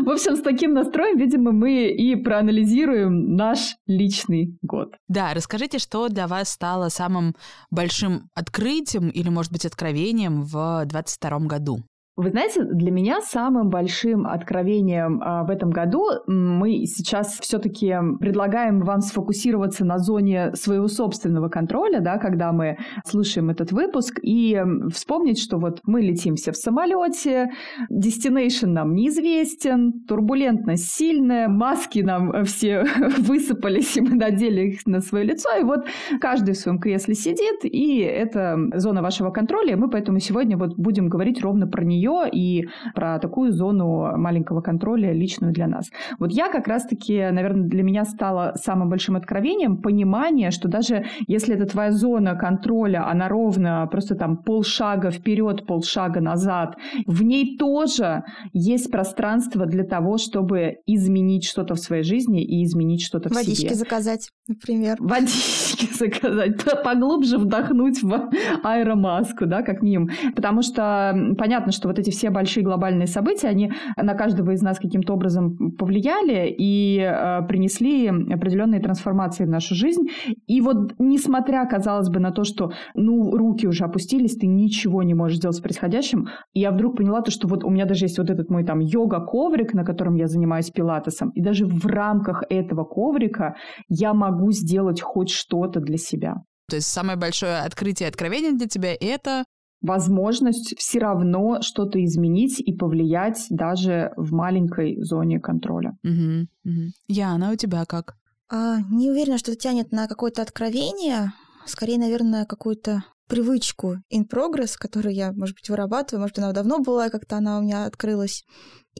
В 0.04 0.10
общем, 0.10 0.36
с 0.36 0.42
таким 0.42 0.74
настроем, 0.74 1.18
видимо, 1.18 1.52
мы 1.52 1.88
и 1.88 2.16
проанализируем 2.16 3.36
наш 3.36 3.76
личный 3.88 4.58
год. 4.62 4.94
Да, 5.08 5.34
расскажите, 5.34 5.80
что 5.80 6.10
для 6.10 6.28
вас 6.28 6.50
стало 6.50 6.90
самым 6.90 7.34
большим 7.72 8.30
открытием 8.36 9.10
или, 9.10 9.30
может 9.30 9.52
быть, 9.52 9.63
откровением 9.66 10.44
в 10.44 10.86
2022 10.86 11.40
году? 11.40 11.84
Вы 12.16 12.30
знаете, 12.30 12.64
для 12.64 12.92
меня 12.92 13.22
самым 13.22 13.72
большим 13.72 14.28
откровением 14.28 15.20
а, 15.24 15.44
в 15.46 15.50
этом 15.50 15.72
году 15.72 16.06
мы 16.28 16.86
сейчас 16.86 17.40
все-таки 17.40 17.96
предлагаем 18.20 18.82
вам 18.82 19.02
сфокусироваться 19.02 19.84
на 19.84 19.98
зоне 19.98 20.52
своего 20.54 20.88
собственного 20.88 21.50
контроля, 21.50 22.02
да, 22.02 22.20
когда 22.20 22.52
мы 22.52 22.78
слушаем 23.04 23.50
этот 23.50 23.72
выпуск, 23.72 24.20
и 24.22 24.62
вспомнить, 24.94 25.42
что 25.42 25.58
вот 25.58 25.80
мы 25.86 26.02
летим 26.02 26.36
все 26.36 26.52
в 26.52 26.56
самолете, 26.56 27.50
destination 27.92 28.68
нам 28.68 28.94
неизвестен, 28.94 30.04
турбулентность 30.08 30.92
сильная, 30.92 31.48
маски 31.48 32.02
нам 32.02 32.46
все 32.46 32.84
высыпались, 33.18 33.98
и 33.98 34.02
мы 34.02 34.14
надели 34.14 34.68
их 34.68 34.86
на 34.86 35.00
свое 35.00 35.26
лицо, 35.26 35.50
и 35.60 35.64
вот 35.64 35.88
каждый 36.22 36.54
в 36.54 36.58
своем 36.60 36.78
кресле 36.78 37.16
сидит, 37.16 37.62
и 37.64 38.02
это 38.02 38.56
зона 38.76 39.02
вашего 39.02 39.32
контроля, 39.32 39.72
и 39.72 39.76
мы 39.76 39.90
поэтому 39.90 40.20
сегодня 40.20 40.60
вот 40.60 40.76
будем 40.78 41.10
говорить 41.10 41.42
ровно 41.42 41.66
про 41.66 41.84
нее 41.84 42.03
нее 42.04 42.30
и 42.32 42.68
про 42.94 43.20
такую 43.20 43.52
зону 43.52 44.18
маленького 44.18 44.62
контроля 44.62 45.12
личную 45.14 45.54
для 45.54 45.68
нас. 45.68 45.90
Вот 46.20 46.32
я 46.32 46.50
как 46.50 46.68
раз-таки, 46.68 47.30
наверное, 47.32 47.68
для 47.68 47.84
меня 47.84 48.06
стало 48.06 48.54
самым 48.56 48.90
большим 48.90 49.16
откровением 49.16 49.78
понимание, 49.78 50.52
что 50.52 50.68
даже 50.68 51.06
если 51.28 51.56
это 51.56 51.66
твоя 51.66 51.92
зона 51.92 52.36
контроля, 52.36 53.10
она 53.10 53.30
ровно 53.30 53.88
просто 53.92 54.16
там 54.16 54.38
полшага 54.38 55.12
вперед, 55.12 55.66
полшага 55.66 56.22
назад, 56.22 56.76
в 57.06 57.24
ней 57.24 57.58
тоже 57.58 58.24
есть 58.54 58.92
пространство 58.92 59.66
для 59.66 59.84
того, 59.84 60.18
чтобы 60.18 60.78
изменить 60.86 61.46
что-то 61.46 61.76
в 61.76 61.80
своей 61.80 62.04
жизни 62.04 62.44
и 62.44 62.64
изменить 62.64 63.04
что-то 63.04 63.30
в 63.30 63.34
Водички 63.34 63.56
себе. 63.56 63.70
Водички 63.70 63.84
заказать, 63.84 64.30
например. 64.48 64.98
Водички 65.00 65.94
заказать, 65.94 66.84
поглубже 66.84 67.38
вдохнуть 67.38 68.02
в 68.02 68.30
аэромаску, 68.64 69.46
да, 69.46 69.62
как 69.62 69.82
минимум. 69.82 70.10
Потому 70.36 70.62
что 70.62 71.14
понятно, 71.38 71.72
что 71.72 71.88
вот 71.94 72.00
эти 72.00 72.10
все 72.10 72.30
большие 72.30 72.64
глобальные 72.64 73.08
события, 73.08 73.48
они 73.48 73.72
на 73.96 74.14
каждого 74.16 74.52
из 74.52 74.62
нас 74.62 74.80
каким-то 74.80 75.14
образом 75.14 75.72
повлияли 75.78 76.54
и 76.58 77.00
э, 77.00 77.46
принесли 77.48 78.08
определенные 78.08 78.82
трансформации 78.82 79.46
в 79.46 79.50
нашу 79.50 79.76
жизнь. 79.76 80.04
И 80.48 80.62
вот 80.62 80.94
несмотря, 81.00 81.66
казалось 81.66 82.10
бы, 82.10 82.20
на 82.20 82.32
то, 82.32 82.44
что 82.44 82.72
ну, 82.96 83.32
руки 83.32 83.68
уже 83.68 83.86
опустились, 83.86 84.36
ты 84.36 84.48
ничего 84.48 85.04
не 85.04 85.14
можешь 85.14 85.38
сделать 85.38 85.58
с 85.58 85.62
происходящим, 85.62 86.28
я 86.54 86.72
вдруг 86.72 86.98
поняла 86.98 87.22
то, 87.22 87.32
что 87.32 87.48
вот 87.48 87.64
у 87.64 87.70
меня 87.70 87.86
даже 87.86 88.06
есть 88.06 88.18
вот 88.18 88.30
этот 88.30 88.50
мой 88.50 88.66
там 88.66 88.80
йога-коврик, 88.80 89.74
на 89.74 89.86
котором 89.86 90.16
я 90.16 90.28
занимаюсь 90.28 90.72
пилатесом, 90.72 91.30
и 91.30 91.42
даже 91.42 91.66
в 91.66 91.86
рамках 91.86 92.44
этого 92.50 92.84
коврика 92.84 93.56
я 93.88 94.14
могу 94.14 94.52
сделать 94.52 95.02
хоть 95.02 95.30
что-то 95.30 95.80
для 95.80 95.98
себя. 95.98 96.36
То 96.70 96.78
есть 96.78 96.88
самое 96.88 97.18
большое 97.18 97.60
открытие 97.60 98.08
и 98.08 98.10
откровение 98.10 98.54
для 98.54 98.68
тебя— 98.68 98.94
это 99.00 99.44
возможность 99.84 100.74
все 100.80 101.00
равно 101.00 101.62
что-то 101.62 102.04
изменить 102.04 102.60
и 102.60 102.74
повлиять 102.74 103.46
даже 103.50 104.14
в 104.18 104.32
маленькой 104.32 105.00
зоне 105.04 105.40
контроля. 105.40 105.98
Угу, 106.04 106.48
угу. 106.66 106.82
Яна, 107.08 107.52
у 107.52 107.56
тебя 107.56 107.86
как? 107.86 108.16
А, 108.50 108.80
не 108.90 109.12
уверена, 109.12 109.38
что 109.38 109.52
это 109.52 109.60
тянет 109.60 109.92
на 109.92 110.08
какое-то 110.08 110.42
откровение. 110.42 111.34
Скорее, 111.66 112.00
наверное, 112.00 112.46
какую-то 112.46 113.04
привычку 113.28 113.98
in 114.12 114.28
progress, 114.28 114.76
которую 114.78 115.14
я, 115.14 115.34
может 115.34 115.56
быть, 115.56 115.70
вырабатываю. 115.70 116.22
Может, 116.22 116.40
она 116.40 116.54
давно 116.54 116.80
была, 116.80 117.10
как-то 117.10 117.38
она 117.38 117.60
у 117.60 117.62
меня 117.62 117.86
открылась. 117.86 118.46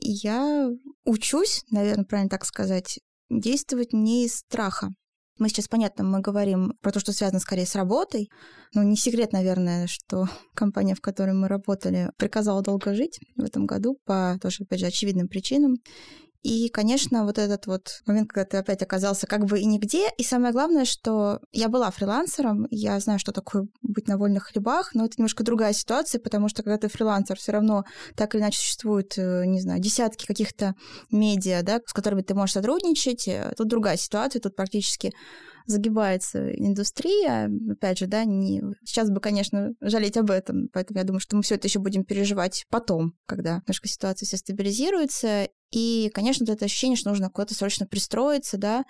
И 0.00 0.10
я 0.10 0.70
учусь, 1.04 1.64
наверное, 1.70 2.04
правильно 2.04 2.30
так 2.30 2.44
сказать, 2.44 3.00
действовать 3.30 3.92
не 3.92 4.26
из 4.26 4.36
страха. 4.36 4.90
Мы 5.38 5.48
сейчас, 5.48 5.66
понятно, 5.66 6.04
мы 6.04 6.20
говорим 6.20 6.76
про 6.80 6.92
то, 6.92 7.00
что 7.00 7.12
связано 7.12 7.40
скорее 7.40 7.66
с 7.66 7.74
работой. 7.74 8.30
Но 8.72 8.82
не 8.82 8.96
секрет, 8.96 9.32
наверное, 9.32 9.86
что 9.86 10.28
компания, 10.54 10.94
в 10.94 11.00
которой 11.00 11.34
мы 11.34 11.48
работали, 11.48 12.10
приказала 12.16 12.62
долго 12.62 12.94
жить 12.94 13.20
в 13.36 13.42
этом 13.42 13.66
году 13.66 13.98
по 14.04 14.38
тоже, 14.40 14.62
опять 14.62 14.80
же, 14.80 14.86
очевидным 14.86 15.28
причинам. 15.28 15.76
И, 16.44 16.68
конечно, 16.68 17.24
вот 17.24 17.38
этот 17.38 17.66
вот 17.66 18.02
момент, 18.04 18.30
когда 18.30 18.44
ты 18.44 18.56
опять 18.58 18.82
оказался 18.82 19.26
как 19.26 19.46
бы 19.46 19.58
и 19.58 19.64
нигде. 19.64 20.10
И 20.18 20.22
самое 20.22 20.52
главное, 20.52 20.84
что 20.84 21.40
я 21.52 21.70
была 21.70 21.90
фрилансером, 21.90 22.66
я 22.70 23.00
знаю, 23.00 23.18
что 23.18 23.32
такое 23.32 23.66
быть 23.80 24.08
на 24.08 24.18
вольных 24.18 24.48
хлебах, 24.48 24.94
но 24.94 25.06
это 25.06 25.14
немножко 25.16 25.42
другая 25.42 25.72
ситуация, 25.72 26.20
потому 26.20 26.50
что 26.50 26.62
когда 26.62 26.76
ты 26.76 26.88
фрилансер, 26.88 27.38
все 27.38 27.52
равно 27.52 27.84
так 28.14 28.34
или 28.34 28.42
иначе 28.42 28.58
существуют, 28.58 29.16
э, 29.16 29.46
не 29.46 29.58
знаю, 29.58 29.80
десятки 29.80 30.26
каких-то 30.26 30.74
медиа, 31.10 31.62
да, 31.62 31.80
с 31.86 31.94
которыми 31.94 32.20
ты 32.20 32.34
можешь 32.34 32.52
сотрудничать. 32.52 33.26
Э, 33.26 33.54
тут 33.56 33.68
другая 33.68 33.96
ситуация, 33.96 34.40
тут 34.40 34.54
практически 34.54 35.14
загибается 35.66 36.50
индустрия. 36.50 37.50
Опять 37.70 37.98
же, 37.98 38.06
да, 38.06 38.24
не... 38.24 38.62
сейчас 38.84 39.10
бы, 39.10 39.20
конечно, 39.20 39.72
жалеть 39.80 40.16
об 40.16 40.30
этом. 40.30 40.68
Поэтому 40.72 40.98
я 40.98 41.04
думаю, 41.04 41.20
что 41.20 41.36
мы 41.36 41.42
все 41.42 41.54
это 41.54 41.68
еще 41.68 41.78
будем 41.78 42.04
переживать 42.04 42.66
потом, 42.68 43.14
когда 43.26 43.62
немножко 43.66 43.88
ситуация 43.88 44.26
все 44.26 44.36
стабилизируется. 44.36 45.48
И, 45.74 46.08
конечно, 46.14 46.44
это 46.44 46.66
ощущение, 46.66 46.96
что 46.96 47.10
нужно 47.10 47.30
куда-то 47.30 47.54
срочно 47.54 47.84
пристроиться, 47.84 48.56
да, 48.56 48.84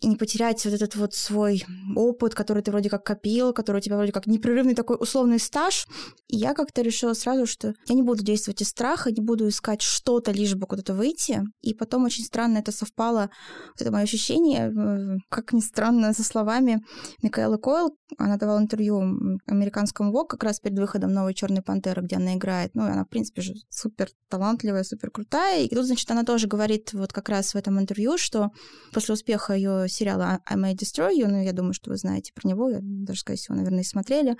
и 0.00 0.08
не 0.08 0.16
потерять 0.16 0.62
вот 0.64 0.74
этот 0.74 0.94
вот 0.96 1.14
свой 1.14 1.64
опыт, 1.94 2.34
который 2.34 2.62
ты 2.62 2.70
вроде 2.70 2.90
как 2.90 3.04
копил, 3.04 3.52
который 3.52 3.78
у 3.78 3.80
тебя 3.80 3.96
вроде 3.96 4.12
как 4.12 4.26
непрерывный 4.26 4.74
такой 4.74 4.96
условный 5.00 5.38
стаж. 5.38 5.86
И 6.28 6.36
я 6.36 6.52
как-то 6.52 6.82
решила 6.82 7.14
сразу, 7.14 7.46
что 7.46 7.74
я 7.86 7.94
не 7.94 8.02
буду 8.02 8.22
действовать 8.22 8.60
из 8.60 8.68
страха, 8.68 9.10
не 9.10 9.22
буду 9.22 9.48
искать 9.48 9.80
что-то, 9.80 10.32
лишь 10.32 10.54
бы 10.54 10.66
куда-то 10.66 10.92
выйти. 10.92 11.42
И 11.62 11.72
потом 11.72 12.04
очень 12.04 12.24
странно 12.24 12.58
это 12.58 12.72
совпало, 12.72 13.30
это 13.78 13.90
мое 13.90 14.02
ощущение, 14.02 14.70
э, 14.70 15.16
как 15.30 15.52
ни 15.52 15.60
странно, 15.60 16.12
со 16.12 16.24
словами 16.24 16.84
Микаэлы 17.22 17.58
Койл. 17.58 17.96
Она 18.18 18.36
давала 18.36 18.60
интервью 18.60 19.38
американскому 19.46 20.12
ВОК 20.12 20.30
как 20.30 20.44
раз 20.44 20.60
перед 20.60 20.78
выходом 20.78 21.12
новой 21.12 21.34
«Черной 21.34 21.62
пантеры», 21.62 22.02
где 22.02 22.16
она 22.16 22.34
играет. 22.34 22.74
Ну, 22.74 22.82
она, 22.82 23.04
в 23.04 23.08
принципе, 23.08 23.40
же 23.40 23.54
супер 23.70 24.10
талантливая, 24.28 24.84
супер 24.84 25.10
крутая. 25.10 25.64
И 25.64 25.74
тут, 25.74 25.86
значит, 25.86 26.10
она 26.10 26.22
тоже 26.22 26.46
говорит 26.46 26.92
вот 26.92 27.12
как 27.12 27.28
раз 27.30 27.54
в 27.54 27.56
этом 27.56 27.80
интервью, 27.80 28.18
что 28.18 28.50
после 28.92 29.14
успеха 29.14 29.54
ее 29.54 29.85
сериала 29.88 30.40
«I 30.46 30.56
May 30.56 30.74
Destroy 30.74 31.12
You», 31.16 31.28
ну, 31.28 31.42
я 31.42 31.52
думаю, 31.52 31.72
что 31.72 31.90
вы 31.90 31.96
знаете 31.96 32.32
про 32.34 32.48
него, 32.48 32.68
я 32.68 32.78
даже, 32.82 33.20
скорее 33.20 33.38
всего, 33.38 33.56
наверное, 33.56 33.80
и 33.80 33.84
смотрели, 33.84 34.36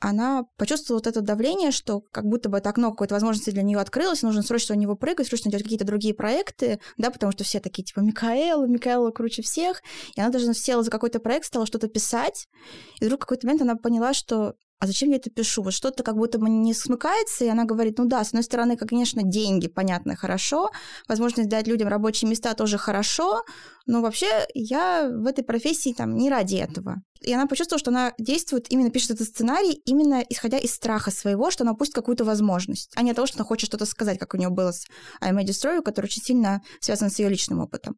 она 0.00 0.44
почувствовала 0.56 0.98
вот 0.98 1.06
это 1.06 1.20
давление, 1.20 1.70
что 1.70 2.00
как 2.00 2.24
будто 2.24 2.48
бы 2.48 2.58
это 2.58 2.70
окно 2.70 2.90
какой-то 2.90 3.14
возможности 3.14 3.50
для 3.50 3.62
нее 3.62 3.78
открылось, 3.78 4.22
нужно 4.22 4.42
срочно 4.42 4.74
в 4.74 4.78
него 4.78 4.96
прыгать, 4.96 5.26
срочно 5.28 5.50
делать 5.50 5.64
какие-то 5.64 5.84
другие 5.84 6.14
проекты, 6.14 6.80
да, 6.96 7.10
потому 7.10 7.32
что 7.32 7.44
все 7.44 7.60
такие, 7.60 7.84
типа, 7.84 8.00
Микаэла, 8.00 8.66
Микаэла 8.66 9.10
круче 9.10 9.42
всех, 9.42 9.82
и 10.14 10.20
она 10.20 10.30
даже 10.30 10.52
села 10.54 10.82
за 10.82 10.90
какой-то 10.90 11.20
проект, 11.20 11.46
стала 11.46 11.66
что-то 11.66 11.88
писать, 11.88 12.48
и 13.00 13.04
вдруг 13.04 13.20
в 13.20 13.26
какой-то 13.26 13.46
момент 13.46 13.62
она 13.62 13.76
поняла, 13.76 14.14
что 14.14 14.54
а 14.78 14.86
зачем 14.86 15.10
я 15.10 15.16
это 15.16 15.30
пишу? 15.30 15.62
Вот 15.62 15.72
что-то 15.72 16.02
как 16.02 16.16
будто 16.16 16.38
бы 16.38 16.48
не 16.48 16.74
смыкается, 16.74 17.44
и 17.44 17.48
она 17.48 17.64
говорит, 17.64 17.98
ну 17.98 18.04
да, 18.04 18.22
с 18.22 18.28
одной 18.28 18.42
стороны, 18.42 18.76
конечно, 18.76 19.22
деньги, 19.22 19.68
понятно, 19.68 20.16
хорошо, 20.16 20.70
возможность 21.08 21.48
дать 21.48 21.66
людям 21.66 21.88
рабочие 21.88 22.30
места 22.30 22.54
тоже 22.54 22.78
хорошо, 22.78 23.42
но 23.86 24.02
вообще 24.02 24.46
я 24.54 25.08
в 25.08 25.26
этой 25.26 25.44
профессии 25.44 25.92
там 25.92 26.16
не 26.16 26.28
ради 26.28 26.56
этого. 26.56 26.96
И 27.26 27.32
она 27.32 27.46
почувствовала, 27.46 27.80
что 27.80 27.90
она 27.90 28.14
действует, 28.18 28.72
именно 28.72 28.90
пишет 28.90 29.10
этот 29.10 29.26
сценарий, 29.26 29.72
именно 29.84 30.24
исходя 30.28 30.58
из 30.58 30.72
страха 30.72 31.10
своего, 31.10 31.50
что 31.50 31.64
она 31.64 31.72
упустит 31.72 31.96
какую-то 31.96 32.24
возможность, 32.24 32.92
а 32.94 33.02
не 33.02 33.12
того, 33.14 33.26
что 33.26 33.38
она 33.38 33.44
хочет 33.44 33.66
что-то 33.66 33.84
сказать, 33.84 34.18
как 34.18 34.32
у 34.34 34.36
нее 34.36 34.48
было 34.48 34.70
с 34.70 34.86
I 35.20 35.32
May 35.32 35.44
Destroy, 35.44 35.82
который 35.82 36.06
очень 36.06 36.22
сильно 36.22 36.62
связан 36.80 37.10
с 37.10 37.18
ее 37.18 37.28
личным 37.28 37.60
опытом. 37.60 37.96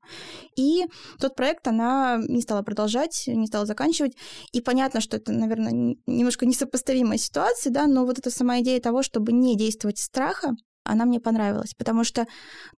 И 0.56 0.87
тот 1.20 1.37
проект 1.37 1.68
она 1.68 2.18
не 2.26 2.40
стала 2.40 2.62
продолжать, 2.62 3.25
не 3.26 3.47
стала 3.47 3.66
заканчивать. 3.66 4.16
И 4.52 4.62
понятно, 4.62 5.02
что 5.02 5.18
это, 5.18 5.30
наверное, 5.30 5.97
немножко 6.06 6.47
несопоставимая 6.47 7.18
ситуация, 7.18 7.70
да, 7.70 7.87
но 7.87 8.06
вот 8.06 8.18
эта 8.18 8.30
сама 8.30 8.61
идея 8.61 8.80
того, 8.80 9.02
чтобы 9.02 9.32
не 9.32 9.58
действовать 9.58 10.00
из 10.00 10.04
страха, 10.04 10.54
она 10.88 11.04
мне 11.04 11.21
понравилась, 11.21 11.75
потому 11.75 12.04
что 12.04 12.26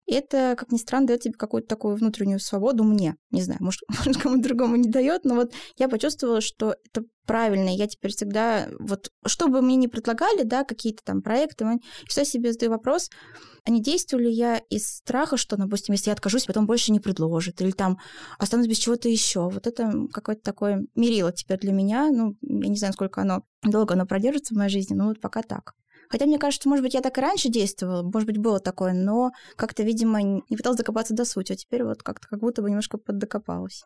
это, 0.07 0.55
как 0.59 0.73
ни 0.73 0.79
странно, 0.79 1.07
дает 1.09 1.21
тебе 1.21 1.35
какую-то 1.35 1.69
такую 1.69 1.97
внутреннюю 1.97 2.41
свободу 2.41 2.85
мне. 2.85 3.17
Не 3.31 3.43
знаю, 3.43 3.59
может, 3.63 3.81
может 3.99 4.21
кому-то 4.21 4.43
другому 4.43 4.77
не 4.77 4.89
дает, 4.89 5.25
но 5.25 5.35
вот 5.35 5.53
я 5.79 5.89
почувствовала, 5.89 6.41
что 6.41 6.75
это 6.93 7.07
правильно. 7.27 7.69
Я 7.69 7.87
теперь 7.87 8.11
всегда, 8.11 8.69
вот, 8.81 9.11
что 9.25 9.49
бы 9.49 9.63
мне 9.63 9.77
ни 9.77 9.87
предлагали, 9.87 10.43
да, 10.43 10.65
какие-то 10.65 11.03
там 11.05 11.23
проекты, 11.23 11.65
всегда 12.09 12.25
себе 12.25 12.53
задаю 12.53 12.73
вопрос, 12.73 13.09
а 13.65 13.71
не 13.71 13.81
действую 13.81 14.25
ли 14.25 14.33
я 14.33 14.59
из 14.71 14.87
страха, 14.89 15.37
что, 15.37 15.57
допустим, 15.57 15.93
если 15.93 16.11
я 16.11 16.15
откажусь, 16.15 16.47
потом 16.47 16.67
больше 16.67 16.93
не 16.93 16.99
предложит, 16.99 17.61
или 17.61 17.71
там 17.71 17.99
останусь 18.39 18.67
без 18.67 18.79
чего-то 18.79 19.09
еще. 19.09 19.49
Вот 19.49 19.67
это 19.67 19.93
какое-то 20.13 20.43
такое 20.43 20.87
мерило 20.95 21.33
теперь 21.33 21.59
для 21.59 21.73
меня. 21.73 22.11
Ну, 22.11 22.37
я 22.41 22.69
не 22.69 22.77
знаю, 22.77 22.95
сколько 22.95 23.23
оно 23.23 23.43
долго 23.63 23.95
оно 23.95 24.07
продержится 24.07 24.55
в 24.55 24.57
моей 24.57 24.71
жизни, 24.71 24.95
но 24.95 25.07
вот 25.09 25.21
пока 25.21 25.43
так. 25.43 25.75
Хотя 26.11 26.27
мне 26.27 26.39
кажется, 26.39 26.69
может 26.69 26.83
быть, 26.83 26.95
я 26.95 27.01
так 27.01 27.17
и 27.17 27.21
раньше 27.21 27.49
действовала, 27.49 28.03
может 28.03 28.27
быть, 28.27 28.39
было 28.39 28.59
такое, 28.59 28.93
но 28.93 29.31
как-то, 29.57 29.85
видимо, 29.85 30.21
не 30.21 30.57
пыталась 30.57 30.79
докопаться 30.79 31.15
до 31.15 31.25
сути, 31.25 31.53
а 31.53 31.57
теперь 31.57 31.85
вот 31.85 32.03
как-то 32.03 32.27
как 32.29 32.41
будто 32.41 32.63
бы 32.63 32.69
немножко 32.69 32.99
поддокопалась. 32.99 33.85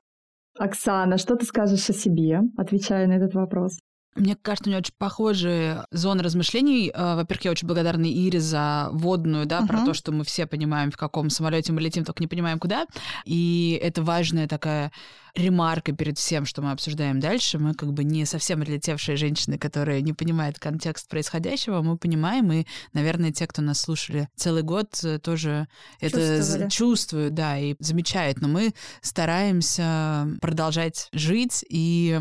Оксана, 0.58 1.18
что 1.18 1.36
ты 1.36 1.44
скажешь 1.44 1.90
о 1.90 1.92
себе, 1.92 2.40
отвечая 2.56 3.06
на 3.06 3.14
этот 3.14 3.34
вопрос? 3.34 3.78
Мне 4.14 4.36
кажется, 4.36 4.68
у 4.68 4.70
меня 4.70 4.78
очень 4.78 4.94
похожие 4.96 5.86
зоны 5.90 6.22
размышлений. 6.22 6.90
Э, 6.94 7.16
во-первых, 7.16 7.44
я 7.44 7.50
очень 7.50 7.66
благодарна 7.66 8.06
Ире 8.06 8.40
за 8.40 8.88
водную, 8.92 9.46
да, 9.46 9.60
uh-huh. 9.60 9.66
про 9.66 9.84
то, 9.84 9.94
что 9.94 10.12
мы 10.12 10.24
все 10.24 10.46
понимаем, 10.46 10.90
в 10.90 10.96
каком 10.96 11.30
самолете 11.30 11.72
мы 11.72 11.80
летим, 11.80 12.04
только 12.04 12.22
не 12.22 12.28
понимаем, 12.28 12.58
куда. 12.58 12.86
И 13.24 13.78
это 13.82 14.02
важная 14.02 14.46
такая 14.46 14.92
ремарка 15.34 15.92
перед 15.92 16.16
всем, 16.16 16.46
что 16.46 16.62
мы 16.62 16.70
обсуждаем 16.70 17.18
дальше. 17.18 17.58
Мы 17.58 17.74
как 17.74 17.92
бы 17.92 18.04
не 18.04 18.24
совсем 18.24 18.62
отлетевшие 18.62 19.16
женщины, 19.16 19.58
которые 19.58 20.00
не 20.00 20.12
понимают 20.12 20.58
контекст 20.58 21.08
происходящего. 21.08 21.82
Мы 21.82 21.96
понимаем, 21.96 22.52
и, 22.52 22.66
наверное, 22.92 23.32
те, 23.32 23.46
кто 23.48 23.62
нас 23.62 23.80
слушали 23.80 24.28
целый 24.36 24.62
год, 24.62 25.02
э, 25.02 25.18
тоже 25.18 25.66
это 26.00 26.68
чувствуют, 26.70 27.34
да, 27.34 27.58
и 27.58 27.74
замечают. 27.80 28.40
Но 28.40 28.46
мы 28.46 28.74
стараемся 29.00 30.28
продолжать 30.40 31.08
жить 31.12 31.64
и 31.68 32.20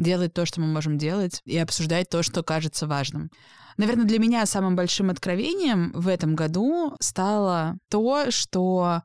делать 0.00 0.34
то, 0.34 0.46
что 0.46 0.60
мы 0.60 0.66
можем 0.66 0.98
делать, 0.98 1.42
и 1.44 1.56
обсуждать 1.58 2.08
то, 2.08 2.22
что 2.22 2.42
кажется 2.42 2.86
важным. 2.86 3.30
Наверное, 3.76 4.04
для 4.04 4.18
меня 4.18 4.44
самым 4.46 4.76
большим 4.76 5.10
откровением 5.10 5.92
в 5.92 6.08
этом 6.08 6.34
году 6.34 6.96
стало 7.00 7.78
то, 7.88 8.30
что 8.30 9.02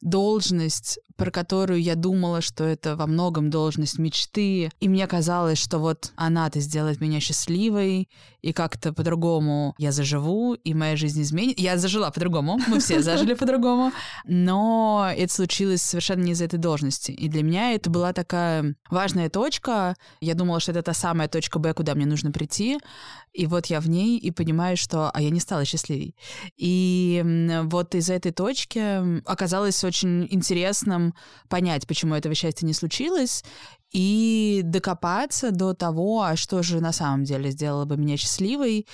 должность, 0.00 0.98
про 1.20 1.30
которую 1.30 1.82
я 1.82 1.96
думала, 1.96 2.40
что 2.40 2.64
это 2.64 2.96
во 2.96 3.06
многом 3.06 3.50
должность 3.50 3.98
мечты, 3.98 4.70
и 4.80 4.88
мне 4.88 5.06
казалось, 5.06 5.58
что 5.58 5.78
вот 5.78 6.12
она-то 6.16 6.60
сделает 6.60 7.02
меня 7.02 7.20
счастливой, 7.20 8.08
и 8.40 8.54
как-то 8.54 8.94
по-другому 8.94 9.74
я 9.76 9.92
заживу, 9.92 10.54
и 10.54 10.72
моя 10.72 10.96
жизнь 10.96 11.20
изменится. 11.20 11.62
Я 11.62 11.76
зажила 11.76 12.08
по-другому, 12.10 12.58
мы 12.66 12.80
все 12.80 13.02
зажили 13.02 13.34
по-другому, 13.34 13.92
но 14.24 15.12
это 15.14 15.30
случилось 15.30 15.82
совершенно 15.82 16.22
не 16.22 16.32
из-за 16.32 16.46
этой 16.46 16.58
должности. 16.58 17.10
И 17.10 17.28
для 17.28 17.42
меня 17.42 17.74
это 17.74 17.90
была 17.90 18.14
такая 18.14 18.74
важная 18.90 19.28
точка. 19.28 19.96
Я 20.22 20.34
думала, 20.34 20.58
что 20.58 20.72
это 20.72 20.80
та 20.82 20.94
самая 20.94 21.28
точка 21.28 21.58
Б, 21.58 21.74
куда 21.74 21.94
мне 21.94 22.06
нужно 22.06 22.32
прийти, 22.32 22.78
и 23.34 23.46
вот 23.46 23.66
я 23.66 23.80
в 23.80 23.90
ней 23.90 24.18
и 24.18 24.30
понимаю, 24.30 24.78
что 24.78 25.10
а 25.10 25.20
я 25.20 25.28
не 25.28 25.40
стала 25.40 25.66
счастливей. 25.66 26.16
И 26.56 27.22
вот 27.64 27.94
из 27.94 28.08
этой 28.08 28.32
точки 28.32 29.20
оказалось 29.24 29.84
очень 29.84 30.26
интересным 30.30 31.09
понять, 31.48 31.86
почему 31.86 32.14
этого 32.14 32.34
счастья 32.34 32.66
не 32.66 32.72
случилось, 32.72 33.44
и 33.92 34.62
докопаться 34.64 35.50
до 35.50 35.74
того, 35.74 36.22
а 36.22 36.36
что 36.36 36.62
же 36.62 36.80
на 36.80 36.92
самом 36.92 37.24
деле 37.24 37.50
сделало 37.50 37.84
бы 37.84 37.96
меня 37.96 38.16
счастливой, 38.16 38.86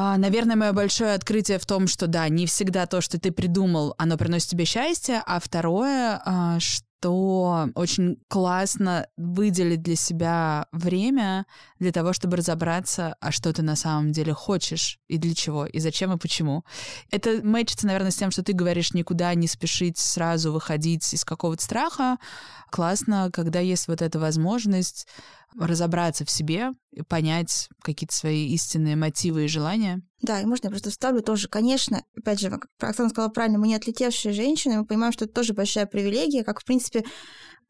а, 0.00 0.16
Наверное, 0.16 0.54
мое 0.54 0.72
большое 0.72 1.14
открытие 1.14 1.58
в 1.58 1.66
том, 1.66 1.88
что 1.88 2.06
да, 2.06 2.28
не 2.28 2.46
всегда 2.46 2.86
то, 2.86 3.00
что 3.00 3.18
ты 3.18 3.32
придумал, 3.32 3.94
оно 3.98 4.16
приносит 4.16 4.50
тебе 4.50 4.64
счастье, 4.64 5.22
а 5.26 5.40
второе, 5.40 6.20
а, 6.24 6.60
что 6.60 6.87
то 7.00 7.68
очень 7.74 8.18
классно 8.28 9.06
выделить 9.16 9.82
для 9.82 9.96
себя 9.96 10.66
время 10.72 11.46
для 11.78 11.92
того, 11.92 12.12
чтобы 12.12 12.36
разобраться, 12.36 13.16
а 13.20 13.30
что 13.30 13.52
ты 13.52 13.62
на 13.62 13.76
самом 13.76 14.12
деле 14.12 14.32
хочешь 14.34 14.98
и 15.08 15.18
для 15.18 15.34
чего, 15.34 15.66
и 15.66 15.78
зачем, 15.78 16.12
и 16.12 16.18
почему. 16.18 16.64
Это 17.10 17.40
мэчится, 17.42 17.86
наверное, 17.86 18.10
с 18.10 18.16
тем, 18.16 18.30
что 18.30 18.42
ты 18.42 18.52
говоришь 18.52 18.94
никуда 18.94 19.34
не 19.34 19.46
спешить 19.46 19.98
сразу 19.98 20.52
выходить 20.52 21.12
из 21.14 21.24
какого-то 21.24 21.62
страха. 21.62 22.18
Классно, 22.70 23.30
когда 23.32 23.60
есть 23.60 23.88
вот 23.88 24.02
эта 24.02 24.18
возможность 24.18 25.06
разобраться 25.56 26.24
в 26.24 26.30
себе, 26.30 26.70
понять 27.08 27.68
какие-то 27.82 28.14
свои 28.14 28.48
истинные 28.48 28.96
мотивы 28.96 29.44
и 29.44 29.48
желания. 29.48 30.02
Да, 30.20 30.40
и 30.40 30.46
можно 30.46 30.66
я 30.66 30.70
просто 30.70 30.90
вставлю 30.90 31.22
тоже, 31.22 31.48
конечно, 31.48 32.02
опять 32.16 32.40
же, 32.40 32.50
как 32.50 32.66
Оксана 32.78 33.08
сказала 33.08 33.30
правильно, 33.30 33.58
мы 33.58 33.68
не 33.68 33.74
отлетевшие 33.74 34.32
женщины, 34.32 34.78
мы 34.78 34.86
понимаем, 34.86 35.12
что 35.12 35.24
это 35.24 35.34
тоже 35.34 35.54
большая 35.54 35.86
привилегия, 35.86 36.44
как, 36.44 36.60
в 36.60 36.64
принципе, 36.64 37.04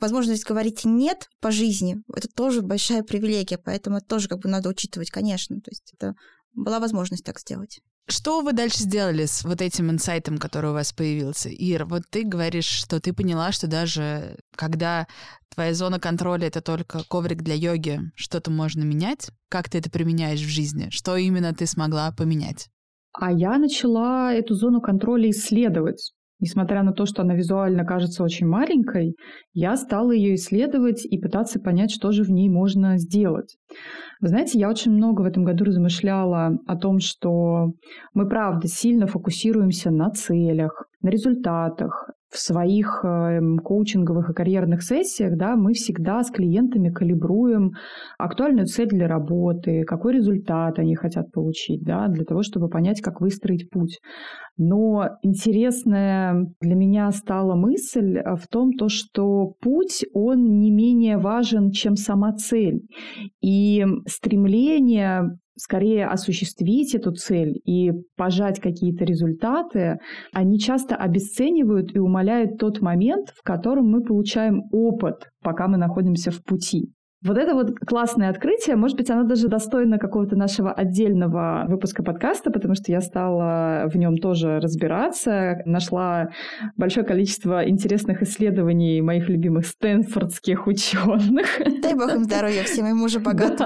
возможность 0.00 0.44
говорить 0.44 0.84
«нет» 0.84 1.28
по 1.40 1.50
жизни, 1.50 1.96
это 2.14 2.28
тоже 2.28 2.62
большая 2.62 3.02
привилегия, 3.02 3.58
поэтому 3.58 3.98
это 3.98 4.06
тоже 4.06 4.28
как 4.28 4.38
бы 4.38 4.48
надо 4.48 4.68
учитывать, 4.68 5.10
конечно. 5.10 5.60
То 5.60 5.70
есть 5.70 5.92
это 5.94 6.14
была 6.54 6.80
возможность 6.80 7.24
так 7.24 7.38
сделать. 7.38 7.80
Что 8.10 8.40
вы 8.40 8.54
дальше 8.54 8.84
сделали 8.84 9.26
с 9.26 9.44
вот 9.44 9.60
этим 9.60 9.90
инсайтом, 9.90 10.38
который 10.38 10.70
у 10.70 10.72
вас 10.72 10.94
появился? 10.94 11.50
Ир, 11.50 11.84
вот 11.84 12.04
ты 12.08 12.24
говоришь, 12.24 12.64
что 12.64 13.00
ты 13.00 13.12
поняла, 13.12 13.52
что 13.52 13.66
даже 13.66 14.36
когда 14.56 15.06
твоя 15.54 15.74
зона 15.74 16.00
контроля— 16.00 16.46
это 16.48 16.62
только 16.62 17.04
коврик 17.06 17.42
для 17.42 17.54
йоги, 17.54 18.00
что-то 18.14 18.50
можно 18.50 18.82
менять. 18.82 19.30
Как 19.50 19.68
ты 19.68 19.78
это 19.78 19.90
применяешь 19.90 20.40
в 20.40 20.48
жизни? 20.48 20.88
Что 20.90 21.16
именно 21.16 21.54
ты 21.54 21.66
смогла 21.66 22.10
поменять? 22.12 22.70
А 23.12 23.30
я 23.30 23.58
начала 23.58 24.32
эту 24.32 24.54
зону 24.54 24.80
контроля 24.80 25.28
исследовать. 25.30 26.14
Несмотря 26.40 26.82
на 26.82 26.92
то, 26.92 27.04
что 27.04 27.22
она 27.22 27.34
визуально 27.34 27.84
кажется 27.84 28.22
очень 28.22 28.46
маленькой, 28.46 29.16
я 29.52 29.76
стала 29.76 30.12
ее 30.12 30.36
исследовать 30.36 31.04
и 31.04 31.18
пытаться 31.18 31.58
понять, 31.60 31.90
что 31.90 32.12
же 32.12 32.22
в 32.22 32.30
ней 32.30 32.48
можно 32.48 32.98
сделать. 32.98 33.56
Вы 34.20 34.28
знаете, 34.28 34.58
я 34.58 34.68
очень 34.68 34.92
много 34.92 35.22
в 35.22 35.24
этом 35.24 35.44
году 35.44 35.64
размышляла 35.64 36.58
о 36.66 36.76
том, 36.76 37.00
что 37.00 37.72
мы, 38.14 38.28
правда, 38.28 38.68
сильно 38.68 39.06
фокусируемся 39.06 39.90
на 39.90 40.10
целях, 40.10 40.84
на 41.02 41.08
результатах, 41.08 42.10
в 42.30 42.38
своих 42.38 43.04
эм, 43.04 43.58
коучинговых 43.58 44.30
и 44.30 44.34
карьерных 44.34 44.82
сессиях 44.82 45.36
да, 45.36 45.56
мы 45.56 45.72
всегда 45.72 46.22
с 46.22 46.30
клиентами 46.30 46.90
калибруем 46.90 47.72
актуальную 48.18 48.66
цель 48.66 48.88
для 48.88 49.08
работы, 49.08 49.84
какой 49.84 50.14
результат 50.14 50.78
они 50.78 50.94
хотят 50.94 51.32
получить, 51.32 51.82
да, 51.82 52.08
для 52.08 52.24
того, 52.24 52.42
чтобы 52.42 52.68
понять, 52.68 53.00
как 53.00 53.20
выстроить 53.20 53.70
путь. 53.70 53.98
Но 54.58 55.08
интересная 55.22 56.46
для 56.60 56.74
меня 56.74 57.10
стала 57.12 57.54
мысль 57.54 58.18
э, 58.18 58.36
в 58.36 58.46
том, 58.48 58.72
то, 58.72 58.88
что 58.88 59.54
путь, 59.60 60.04
он 60.12 60.58
не 60.58 60.70
менее 60.70 61.16
важен, 61.16 61.70
чем 61.70 61.96
сама 61.96 62.32
цель. 62.32 62.82
И 63.40 63.84
стремление 64.06 65.38
скорее 65.58 66.06
осуществить 66.06 66.94
эту 66.94 67.12
цель 67.12 67.60
и 67.64 67.90
пожать 68.16 68.60
какие-то 68.60 69.04
результаты, 69.04 69.98
они 70.32 70.58
часто 70.58 70.94
обесценивают 70.96 71.94
и 71.94 71.98
умаляют 71.98 72.58
тот 72.58 72.80
момент, 72.80 73.28
в 73.36 73.42
котором 73.42 73.90
мы 73.90 74.02
получаем 74.02 74.62
опыт, 74.72 75.28
пока 75.42 75.68
мы 75.68 75.76
находимся 75.76 76.30
в 76.30 76.42
пути. 76.44 76.92
Вот 77.24 77.36
это 77.36 77.54
вот 77.54 77.76
классное 77.80 78.30
открытие, 78.30 78.76
может 78.76 78.96
быть, 78.96 79.10
оно 79.10 79.24
даже 79.24 79.48
достойно 79.48 79.98
какого-то 79.98 80.36
нашего 80.36 80.72
отдельного 80.72 81.64
выпуска 81.66 82.04
подкаста, 82.04 82.52
потому 82.52 82.76
что 82.76 82.92
я 82.92 83.00
стала 83.00 83.88
в 83.92 83.96
нем 83.96 84.18
тоже 84.18 84.60
разбираться, 84.60 85.56
нашла 85.64 86.28
большое 86.76 87.04
количество 87.04 87.68
интересных 87.68 88.22
исследований 88.22 89.00
моих 89.00 89.28
любимых 89.28 89.66
стэнфордских 89.66 90.68
ученых. 90.68 91.46
Дай 91.82 91.94
бог 91.94 92.14
им 92.14 92.22
здоровья, 92.22 92.62
всем 92.62 92.86
им 92.86 93.02
уже 93.02 93.18
богаты. 93.18 93.64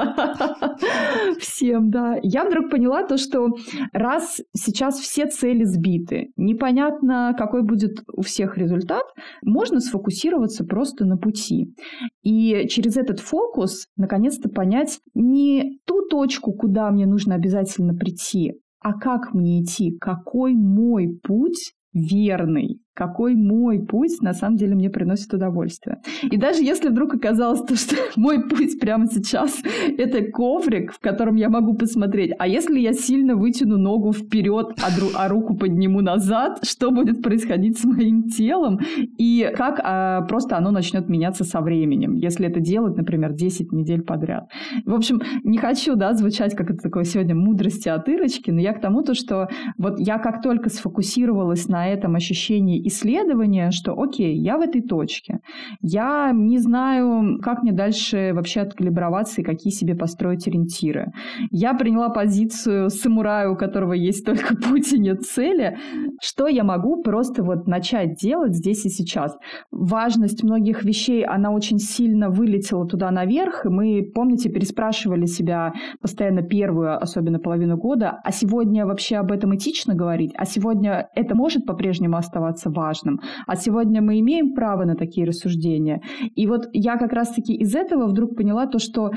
Всем, 1.38 1.90
да. 1.90 2.16
Я 2.22 2.46
вдруг 2.46 2.70
поняла 2.70 3.06
то, 3.06 3.18
что 3.18 3.48
раз 3.92 4.40
сейчас 4.56 4.98
все 4.98 5.26
цели 5.26 5.64
сбиты, 5.64 6.28
непонятно, 6.36 7.34
какой 7.36 7.62
будет 7.62 8.02
у 8.14 8.22
всех 8.22 8.56
результат, 8.56 9.04
можно 9.42 9.80
сфокусироваться 9.80 10.64
просто 10.64 11.04
на 11.04 11.18
пути. 11.18 11.74
И 12.22 12.66
через 12.68 12.96
этот 12.96 13.20
фокус 13.20 13.41
фокус, 13.42 13.86
наконец-то 13.96 14.48
понять 14.48 15.00
не 15.14 15.78
ту 15.86 16.06
точку, 16.08 16.52
куда 16.52 16.90
мне 16.90 17.06
нужно 17.06 17.34
обязательно 17.34 17.94
прийти, 17.94 18.54
а 18.80 18.92
как 18.94 19.34
мне 19.34 19.62
идти, 19.62 19.96
какой 19.98 20.54
мой 20.54 21.18
путь 21.22 21.72
верный 21.92 22.81
какой 22.94 23.34
мой 23.34 23.84
путь 23.84 24.20
на 24.20 24.34
самом 24.34 24.56
деле 24.56 24.74
мне 24.74 24.90
приносит 24.90 25.32
удовольствие. 25.32 25.98
И 26.22 26.36
даже 26.36 26.62
если 26.62 26.88
вдруг 26.88 27.14
оказалось 27.14 27.62
то, 27.62 27.76
что 27.76 27.96
мой 28.16 28.48
путь 28.48 28.78
прямо 28.80 29.06
сейчас— 29.06 29.62
это 29.98 30.22
коврик, 30.30 30.92
в 30.92 31.00
котором 31.00 31.36
я 31.36 31.48
могу 31.48 31.74
посмотреть, 31.74 32.32
а 32.38 32.46
если 32.46 32.78
я 32.78 32.92
сильно 32.92 33.34
вытяну 33.36 33.78
ногу 33.78 34.12
вперед, 34.12 34.72
а, 34.82 34.96
дру, 34.96 35.08
а 35.14 35.28
руку 35.28 35.56
подниму 35.56 36.00
назад, 36.00 36.60
что 36.64 36.90
будет 36.90 37.22
происходить 37.22 37.78
с 37.78 37.84
моим 37.84 38.24
телом 38.24 38.78
и 39.18 39.50
как 39.56 39.80
а, 39.82 40.22
просто 40.22 40.56
оно 40.56 40.70
начнет 40.70 41.08
меняться 41.08 41.44
со 41.44 41.60
временем, 41.60 42.14
если 42.14 42.46
это 42.46 42.60
делать, 42.60 42.96
например, 42.96 43.32
10 43.32 43.72
недель 43.72 44.02
подряд. 44.02 44.50
В 44.84 44.94
общем, 44.94 45.20
не 45.44 45.58
хочу, 45.58 45.96
да, 45.96 46.14
звучать 46.14 46.54
как 46.54 46.70
это 46.70 46.82
такое 46.82 47.04
сегодня 47.04 47.34
мудрости 47.34 47.88
от 47.88 48.08
Ирочки, 48.08 48.50
но 48.50 48.60
я 48.60 48.72
к 48.72 48.80
тому, 48.80 49.02
то, 49.02 49.14
что 49.14 49.48
вот 49.78 49.98
я 49.98 50.18
как 50.18 50.42
только 50.42 50.68
сфокусировалась 50.68 51.68
на 51.68 51.88
этом 51.88 52.14
ощущении 52.14 52.81
исследования, 52.88 53.70
что 53.70 54.00
окей, 54.00 54.36
я 54.36 54.58
в 54.58 54.60
этой 54.60 54.82
точке, 54.82 55.40
я 55.80 56.32
не 56.32 56.58
знаю, 56.58 57.38
как 57.42 57.62
мне 57.62 57.72
дальше 57.72 58.32
вообще 58.34 58.60
откалиброваться 58.60 59.40
и 59.40 59.44
какие 59.44 59.72
себе 59.72 59.94
построить 59.94 60.46
ориентиры. 60.48 61.12
Я 61.50 61.74
приняла 61.74 62.08
позицию 62.08 62.90
самурая, 62.90 63.48
у 63.48 63.56
которого 63.56 63.92
есть 63.92 64.24
только 64.24 64.56
путь 64.56 64.92
и 64.92 64.98
нет 64.98 65.22
цели. 65.22 65.78
Что 66.20 66.48
я 66.48 66.64
могу 66.64 67.02
просто 67.02 67.42
вот 67.42 67.66
начать 67.66 68.14
делать 68.16 68.54
здесь 68.54 68.84
и 68.84 68.88
сейчас? 68.88 69.36
Важность 69.70 70.42
многих 70.42 70.84
вещей, 70.84 71.24
она 71.24 71.50
очень 71.50 71.78
сильно 71.78 72.30
вылетела 72.30 72.86
туда 72.86 73.10
наверх, 73.10 73.66
и 73.66 73.68
мы, 73.68 74.02
помните, 74.14 74.50
переспрашивали 74.50 75.26
себя 75.26 75.72
постоянно 76.00 76.42
первую, 76.42 77.02
особенно 77.02 77.38
половину 77.38 77.76
года, 77.76 78.20
а 78.24 78.32
сегодня 78.32 78.86
вообще 78.86 79.16
об 79.16 79.32
этом 79.32 79.54
этично 79.54 79.94
говорить? 79.94 80.32
А 80.36 80.44
сегодня 80.44 81.08
это 81.14 81.34
может 81.34 81.66
по-прежнему 81.66 82.16
оставаться 82.16 82.70
важным? 82.72 83.20
А 83.46 83.56
сегодня 83.56 84.02
мы 84.02 84.20
имеем 84.20 84.54
право 84.54 84.84
на 84.84 84.94
такие 84.94 85.26
рассуждения? 85.26 86.02
И 86.34 86.46
вот 86.46 86.66
я 86.72 86.96
как 86.96 87.12
раз-таки 87.12 87.54
из 87.54 87.74
этого 87.74 88.06
вдруг 88.06 88.36
поняла 88.36 88.66
то, 88.66 88.78
что 88.78 89.10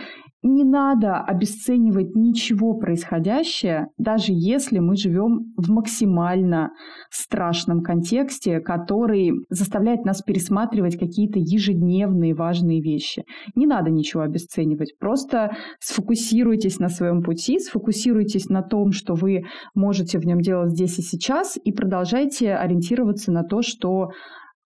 не 0.47 0.63
надо 0.63 1.21
обесценивать 1.21 2.15
ничего 2.15 2.75
происходящее, 2.75 3.87
даже 3.97 4.27
если 4.29 4.79
мы 4.79 4.95
живем 4.95 5.53
в 5.57 5.71
максимально 5.71 6.71
страшном 7.09 7.81
контексте, 7.81 8.59
который 8.59 9.31
заставляет 9.49 10.05
нас 10.05 10.21
пересматривать 10.21 10.99
какие-то 10.99 11.39
ежедневные 11.39 12.35
важные 12.35 12.81
вещи. 12.81 13.23
Не 13.55 13.65
надо 13.65 13.89
ничего 13.89 14.21
обесценивать. 14.21 14.97
Просто 14.99 15.55
сфокусируйтесь 15.79 16.79
на 16.79 16.89
своем 16.89 17.23
пути, 17.23 17.59
сфокусируйтесь 17.59 18.47
на 18.47 18.61
том, 18.61 18.91
что 18.91 19.15
вы 19.15 19.45
можете 19.73 20.19
в 20.19 20.25
нем 20.25 20.41
делать 20.41 20.71
здесь 20.71 20.99
и 20.99 21.01
сейчас, 21.01 21.57
и 21.63 21.71
продолжайте 21.71 22.53
ориентироваться 22.53 23.31
на 23.31 23.43
то, 23.43 23.61
что 23.63 24.09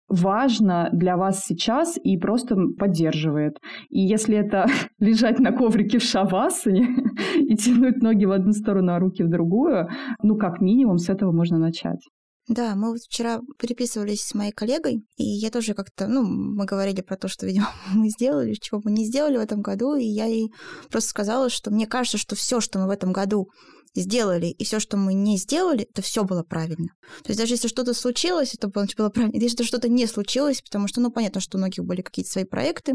важно 0.09 0.89
для 0.93 1.17
вас 1.17 1.45
сейчас 1.45 1.99
и 2.03 2.17
просто 2.17 2.57
поддерживает. 2.79 3.59
И 3.91 4.01
если 4.01 4.37
это 4.37 4.67
лежать 4.99 5.39
на 5.39 5.53
коврике 5.53 5.99
в 5.99 6.03
шавасане 6.03 6.89
и 7.37 7.57
тянуть 7.57 8.03
ноги 8.03 8.25
в 8.25 8.33
одну 8.33 8.53
сторону, 8.53 8.93
а 8.93 8.99
руки 8.99 9.23
в 9.23 9.29
другую, 9.29 9.89
ну, 10.23 10.37
как 10.37 10.61
минимум, 10.61 10.99
с 10.99 11.09
этого 11.09 11.33
можно 11.33 11.59
начать. 11.59 12.01
Да, 12.49 12.75
мы 12.75 12.93
вот 12.93 13.01
вчера 13.01 13.41
переписывались 13.59 14.23
с 14.23 14.35
моей 14.35 14.53
коллегой, 14.53 15.05
и 15.19 15.25
я 15.25 15.51
тоже 15.51 15.75
как-то, 15.75 16.07
ну, 16.09 16.23
мы 16.23 16.65
говорили 16.65 17.03
про 17.03 17.17
то, 17.17 17.29
что, 17.29 17.47
видимо, 17.47 17.69
мы 17.95 18.09
сделали, 18.09 18.55
чего 18.55 18.81
мы 18.83 18.91
не 18.91 19.05
сделали 19.05 19.37
в 19.37 19.41
этом 19.41 19.61
году, 19.61 19.95
и 19.95 20.05
я 20.05 20.25
ей 20.25 20.51
просто 20.91 21.11
сказала, 21.11 21.51
что 21.51 21.71
мне 21.71 21.87
кажется, 21.87 22.17
что 22.17 22.37
все, 22.37 22.61
что 22.61 22.79
мы 22.79 22.87
в 22.87 22.91
этом 22.91 23.13
году 23.13 23.51
сделали, 23.95 24.47
и 24.47 24.65
все, 24.65 24.81
что 24.81 24.97
мы 24.97 25.15
не 25.15 25.37
сделали, 25.39 25.87
это 25.91 26.03
все 26.03 26.25
было 26.25 26.43
правильно. 26.43 26.89
То 27.23 27.31
есть 27.31 27.41
даже 27.41 27.55
если 27.55 27.69
что-то 27.69 27.95
случилось, 27.95 28.55
это 28.55 28.69
было, 28.69 28.87
было 28.97 29.09
правильно. 29.09 29.37
Если 29.37 29.65
что-то 29.65 29.89
не 29.89 30.07
случилось, 30.07 30.63
потому 30.63 30.89
что, 30.89 31.01
ну, 31.01 31.11
понятно, 31.11 31.41
что 31.41 31.57
у 31.57 31.61
многих 31.61 31.85
были 31.85 32.03
какие-то 32.03 32.31
свои 32.31 32.45
проекты 32.45 32.95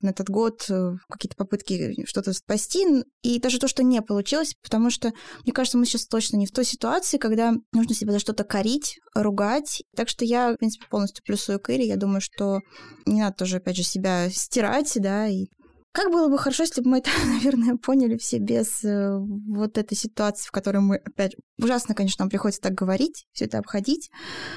на 0.00 0.10
этот 0.10 0.28
год, 0.28 0.66
э, 0.68 0.92
какие-то 1.08 1.36
попытки 1.36 2.04
что-то 2.06 2.32
спасти, 2.32 2.86
и 3.22 3.40
даже 3.40 3.58
то, 3.58 3.68
что 3.68 3.82
не 3.82 4.02
получилось, 4.02 4.54
потому 4.62 4.90
что, 4.90 5.12
мне 5.44 5.52
кажется, 5.52 5.78
мы 5.78 5.86
сейчас 5.86 6.06
точно 6.06 6.36
не 6.36 6.46
в 6.46 6.52
той 6.52 6.64
ситуации, 6.64 7.18
когда 7.18 7.54
нужно 7.72 7.94
себя 7.94 8.12
за 8.12 8.18
что-то 8.18 8.44
корить, 8.44 8.98
ругать. 9.14 9.82
Так 9.96 10.08
что 10.08 10.24
я, 10.24 10.52
в 10.52 10.56
принципе, 10.56 10.86
полностью 10.90 11.24
плюсую 11.24 11.60
к 11.60 11.70
Ире. 11.70 11.86
Я 11.86 11.96
думаю, 11.96 12.20
что 12.20 12.60
не 13.06 13.20
надо 13.20 13.36
тоже, 13.36 13.56
опять 13.56 13.76
же, 13.76 13.82
себя 13.82 14.28
стирать, 14.30 14.92
да, 14.96 15.28
и 15.28 15.46
как 15.92 16.10
было 16.10 16.28
бы 16.28 16.38
хорошо, 16.38 16.62
если 16.62 16.80
бы 16.80 16.90
мы 16.90 16.98
это, 16.98 17.10
наверное, 17.26 17.76
поняли 17.76 18.16
все 18.16 18.38
без 18.38 18.82
э, 18.82 19.18
вот 19.18 19.76
этой 19.76 19.94
ситуации, 19.94 20.46
в 20.46 20.50
которой 20.50 20.78
мы, 20.78 20.96
опять, 20.96 21.36
ужасно, 21.58 21.94
конечно, 21.94 22.22
нам 22.22 22.30
приходится 22.30 22.62
так 22.62 22.72
говорить, 22.72 23.26
все 23.32 23.44
это 23.44 23.58
обходить, 23.58 24.10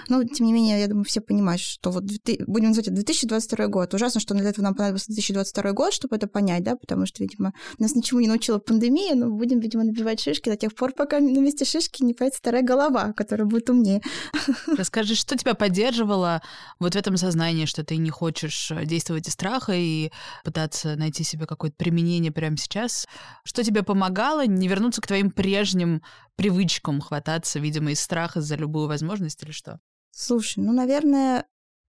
но, 0.08 0.24
тем 0.24 0.46
не 0.46 0.54
менее, 0.54 0.80
я 0.80 0.88
думаю, 0.88 1.04
все 1.04 1.20
понимают, 1.20 1.62
что 1.62 1.92
вот, 1.92 2.04
будем 2.04 2.70
называть 2.70 2.88
это 2.88 2.96
2022 2.96 3.68
год. 3.68 3.94
Ужасно, 3.94 4.22
что 4.22 4.34
для 4.34 4.50
этого 4.50 4.64
нам 4.64 4.76
понадобился 4.76 5.08
2022 5.08 5.72
год, 5.74 5.94
чтобы 5.94 6.16
это 6.16 6.28
понять, 6.28 6.64
да, 6.64 6.76
потому 6.78 7.06
что, 7.06 7.22
видимо, 7.22 7.54
нас 7.80 7.96
ничему 7.96 8.22
не 8.22 8.28
научила 8.28 8.60
пандемия, 8.60 9.16
но 9.16 9.30
будем, 9.30 9.60
видимо, 9.60 9.84
набивать 9.84 10.22
шишки 10.22 10.50
до 10.50 10.56
тех 10.56 10.74
пор, 10.74 10.94
пока 10.94 11.20
на 11.20 11.40
месте 11.40 11.66
шишки 11.66 12.02
не 12.04 12.14
появится 12.14 12.40
вторая 12.40 12.64
голова, 12.64 13.12
которая 13.12 13.46
будет 13.46 13.70
умнее. 13.70 14.02
Расскажи, 14.68 15.16
что 15.16 15.38
тебя 15.38 15.54
поддерживало 15.54 16.42
вот 16.80 16.94
в 16.94 16.98
этом 16.98 17.18
сознании, 17.18 17.66
что 17.66 17.84
ты 17.84 17.98
не 17.98 18.10
хочешь 18.10 18.72
действовать 18.86 19.28
из 19.28 19.34
страха 19.34 19.74
и 19.74 20.12
пытаться 20.44 20.96
найти 20.96 21.25
себе 21.26 21.46
какое-то 21.46 21.76
применение 21.78 22.32
прямо 22.32 22.58
сейчас. 22.58 23.08
Что 23.44 23.64
тебе 23.64 23.84
помогало 23.84 24.46
не 24.46 24.68
вернуться 24.68 25.02
к 25.02 25.08
твоим 25.08 25.32
прежним 25.32 26.02
привычкам, 26.36 27.02
хвататься, 27.02 27.60
видимо, 27.60 27.92
из 27.92 28.00
страха 28.00 28.42
за 28.42 28.56
любую 28.56 28.88
возможность 28.88 29.44
или 29.44 29.52
что? 29.52 29.80
Слушай, 30.12 30.64
ну, 30.64 30.72
наверное, 30.72 31.46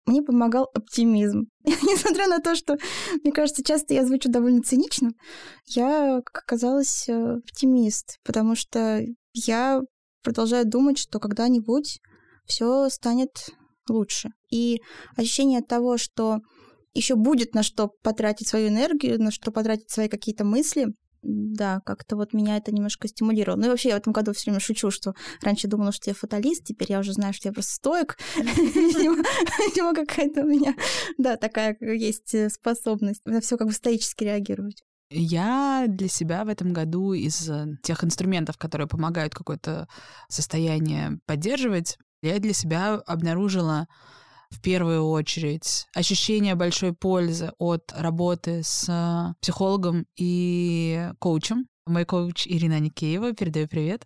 мне 0.06 0.22
помогал 0.22 0.70
оптимизм. 0.74 1.46
Несмотря 1.63 2.28
на 2.28 2.39
то, 2.39 2.56
что, 2.56 2.78
мне 3.24 3.32
кажется, 3.32 3.63
часто 3.63 3.94
я 3.94 4.06
звучу 4.06 4.30
довольно 4.30 4.62
цинично, 4.62 5.12
я, 5.65 6.22
как 6.26 6.44
оказалось, 6.44 7.08
э, 7.08 7.38
оптимист, 7.38 8.17
потому 8.24 8.56
что 8.56 9.04
я 9.34 9.82
продолжаю 10.24 10.65
думать, 10.65 10.98
что 10.98 11.20
когда-нибудь 11.20 12.00
все 12.46 12.89
станет 12.89 13.50
лучше. 13.89 14.30
И 14.52 14.82
ощущение 15.15 15.62
того, 15.62 15.98
что 15.98 16.39
еще 16.93 17.15
будет 17.15 17.56
на 17.56 17.63
что 17.63 17.89
потратить 18.04 18.47
свою 18.47 18.69
энергию, 18.69 19.21
на 19.21 19.32
что 19.32 19.51
потратить 19.51 19.89
свои 19.89 20.08
какие-то 20.08 20.43
мысли. 20.43 20.88
Да, 21.23 21.82
как-то 21.86 22.15
вот 22.15 22.34
меня 22.34 22.58
это 22.58 22.73
немножко 22.73 23.08
стимулировало. 23.08 23.60
Ну 23.60 23.65
и 23.67 23.69
вообще 23.69 23.89
я 23.89 23.95
в 23.95 23.99
этом 23.99 24.12
году 24.12 24.34
все 24.34 24.49
время 24.49 24.60
шучу, 24.60 24.89
что 24.89 25.13
раньше 25.43 25.67
думала, 25.67 25.91
что 25.91 26.10
я 26.10 26.15
фаталист, 26.15 26.63
теперь 26.65 26.91
я 26.91 26.99
уже 26.99 27.13
знаю, 27.13 27.34
что 27.34 27.47
я 27.47 27.54
просто 27.54 27.73
стоек. 27.73 28.17
Видимо, 28.38 29.93
какая-то 29.93 30.41
у 30.41 30.47
меня, 30.47 30.75
да, 31.19 31.38
такая 31.38 31.77
есть 31.80 32.34
э, 32.34 32.49
способность 32.49 33.21
на 33.25 33.39
все 33.39 33.58
как 33.58 33.67
бы 33.67 33.73
стоически 33.73 34.23
реагировать. 34.23 34.82
Я 35.12 35.86
для 35.88 36.08
себя 36.08 36.43
в 36.43 36.47
этом 36.47 36.73
году 36.73 37.13
из 37.13 37.47
э, 37.47 37.67
тех 37.84 38.04
инструментов, 38.04 38.58
которые 38.58 38.88
помогают 38.88 39.36
какое-то 39.36 39.88
состояние 40.27 41.19
поддерживать, 41.27 41.99
я 42.23 42.39
для 42.39 42.54
себя 42.54 42.95
обнаружила 43.06 43.88
в 44.51 44.61
первую 44.61 45.07
очередь 45.07 45.87
ощущение 45.95 46.55
большой 46.55 46.93
пользы 46.93 47.51
от 47.57 47.91
работы 47.95 48.61
с 48.63 49.33
психологом 49.41 50.05
и 50.15 51.09
коучем. 51.19 51.65
Мой 51.87 52.05
коуч 52.05 52.45
Ирина 52.47 52.79
Никеева, 52.79 53.33
передаю 53.33 53.67
привет. 53.67 54.05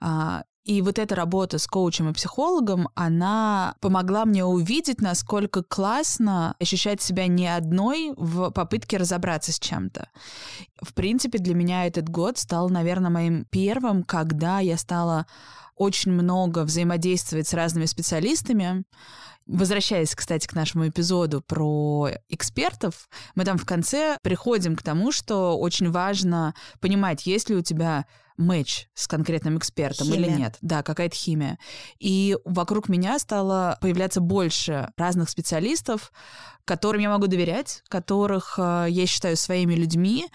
И 0.64 0.82
вот 0.82 0.98
эта 0.98 1.14
работа 1.14 1.58
с 1.58 1.66
коучем 1.66 2.10
и 2.10 2.12
психологом, 2.12 2.90
она 2.94 3.74
помогла 3.80 4.26
мне 4.26 4.44
увидеть, 4.44 5.00
насколько 5.00 5.62
классно 5.62 6.54
ощущать 6.60 7.00
себя 7.00 7.26
не 7.28 7.48
одной 7.48 8.12
в 8.16 8.50
попытке 8.50 8.98
разобраться 8.98 9.52
с 9.52 9.58
чем-то. 9.58 10.10
В 10.82 10.92
принципе, 10.92 11.38
для 11.38 11.54
меня 11.54 11.86
этот 11.86 12.10
год 12.10 12.36
стал, 12.36 12.68
наверное, 12.68 13.10
моим 13.10 13.46
первым, 13.46 14.02
когда 14.02 14.60
я 14.60 14.76
стала 14.76 15.26
очень 15.76 16.12
много 16.12 16.64
взаимодействовать 16.64 17.48
с 17.48 17.54
разными 17.54 17.86
специалистами. 17.86 18.84
Возвращаясь, 19.46 20.14
кстати, 20.14 20.46
к 20.46 20.52
нашему 20.52 20.86
эпизоду 20.86 21.40
про 21.40 22.10
экспертов, 22.28 23.08
мы 23.34 23.46
там 23.46 23.56
в 23.56 23.64
конце 23.64 24.18
приходим 24.22 24.76
к 24.76 24.82
тому, 24.82 25.10
что 25.10 25.58
очень 25.58 25.90
важно 25.90 26.54
понимать, 26.80 27.24
есть 27.24 27.48
ли 27.48 27.56
у 27.56 27.62
тебя 27.62 28.04
матч 28.40 28.88
с 28.94 29.06
конкретным 29.06 29.58
экспертом 29.58 30.08
химия. 30.08 30.28
или 30.28 30.36
нет. 30.36 30.58
Да, 30.60 30.82
какая-то 30.82 31.14
химия. 31.14 31.58
И 31.98 32.36
вокруг 32.44 32.88
меня 32.88 33.18
стало 33.18 33.78
появляться 33.80 34.20
больше 34.20 34.90
разных 34.96 35.30
специалистов, 35.30 36.12
которым 36.64 37.00
я 37.00 37.10
могу 37.10 37.26
доверять, 37.26 37.82
которых 37.88 38.54
э, 38.58 38.86
я 38.88 39.06
считаю 39.06 39.36
своими 39.36 39.74
людьми, 39.74 40.26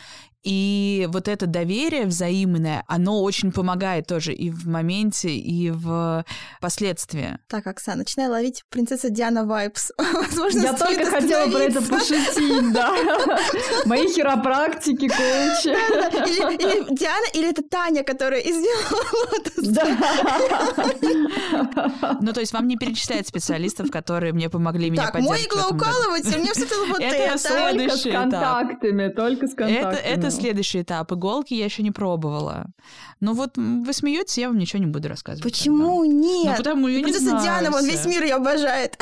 и 0.45 1.07
вот 1.09 1.27
это 1.27 1.47
доверие 1.47 2.05
взаимное, 2.05 2.83
оно 2.87 3.23
очень 3.23 3.51
помогает 3.51 4.05
тоже 4.05 4.31
и 4.31 4.51
в 4.51 4.67
моменте, 4.67 5.29
и 5.29 5.71
в 5.71 6.23
последствии. 6.61 7.39
Так, 7.47 7.65
Оксана, 7.65 7.97
начинай 7.99 8.27
ловить 8.27 8.63
принцесса 8.69 9.09
Диана 9.09 9.45
Вайпс. 9.45 9.91
Возможно, 10.13 10.59
Я 10.59 10.73
только 10.73 11.05
хотела 11.07 11.49
про 11.49 11.63
это 11.63 11.81
пошутить, 11.81 12.73
да. 12.73 12.93
Мои 13.85 14.07
хиропрактики, 14.07 15.07
коучи. 15.07 15.69
Или 16.29 16.95
Диана, 16.95 17.25
или 17.33 17.49
это 17.49 17.63
Таня, 17.63 18.03
которая 18.03 18.41
сделала 18.41 19.39
Да. 19.57 19.97
Ну, 22.21 22.33
то 22.33 22.39
есть 22.39 22.53
вам 22.53 22.67
не 22.67 22.77
перечисляют 22.77 23.27
специалистов, 23.27 23.89
которые 23.89 24.31
мне 24.31 24.49
помогли 24.49 24.91
меня 24.91 25.09
поддерживать. 25.09 25.49
Так, 25.49 25.55
мой 25.55 25.63
иглоукалыватель, 25.63 26.39
мне 26.39 26.53
все 26.53 26.65
вот 26.87 26.99
это. 26.99 27.15
Это 27.15 27.37
следующий 27.39 28.11
этап. 28.11 28.29
Только 28.29 28.29
с 28.29 28.31
контактами, 28.31 29.07
только 29.09 29.47
с 29.47 29.53
контактами 29.55 30.34
следующий 30.35 30.81
этап. 30.81 31.11
Иголки 31.11 31.53
я 31.53 31.65
еще 31.65 31.83
не 31.83 31.91
пробовала. 31.91 32.67
Ну 33.19 33.33
вот 33.33 33.57
вы 33.57 33.93
смеетесь, 33.93 34.37
я 34.37 34.47
вам 34.47 34.57
ничего 34.57 34.79
не 34.79 34.87
буду 34.87 35.07
рассказывать. 35.07 35.43
Почему 35.43 36.03
тогда. 36.03 36.15
нет? 36.15 36.45
Ну 36.45 36.55
потому 36.57 36.87
я 36.87 37.01
Принцесса 37.01 37.23
не 37.23 37.29
знаю. 37.29 37.43
Диана, 37.43 37.71
вон 37.71 37.85
весь 37.85 38.05
мир 38.05 38.23
ее 38.23 38.35
обожает. 38.35 39.01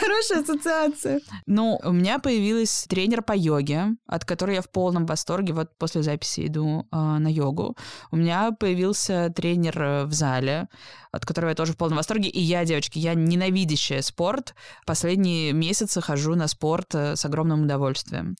Хорошая 0.00 0.42
ассоциация. 0.42 1.20
Ну, 1.46 1.78
у 1.84 1.92
меня 1.92 2.18
появилась 2.18 2.86
тренер 2.88 3.22
по 3.22 3.32
йоге, 3.36 3.96
от 4.06 4.24
которой 4.24 4.56
я 4.56 4.62
в 4.62 4.70
полном 4.70 5.06
восторге. 5.06 5.52
Вот 5.52 5.76
после 5.78 6.02
записи 6.02 6.46
иду 6.46 6.86
а, 6.90 7.18
на 7.18 7.28
йогу. 7.28 7.76
У 8.10 8.16
меня 8.16 8.52
появился 8.52 9.32
тренер 9.34 10.06
в 10.06 10.12
зале. 10.12 10.68
От 11.12 11.24
которого 11.24 11.50
я 11.50 11.54
тоже 11.54 11.72
в 11.72 11.76
полном 11.76 11.96
восторге. 11.96 12.28
И 12.28 12.40
я, 12.40 12.64
девочки, 12.64 12.98
я 12.98 13.14
ненавидящая 13.14 14.02
спорт. 14.02 14.54
Последние 14.86 15.52
месяцы 15.52 16.00
хожу 16.00 16.34
на 16.34 16.48
спорт 16.48 16.94
э, 16.94 17.16
с 17.16 17.24
огромным 17.24 17.62
удовольствием. 17.62 18.36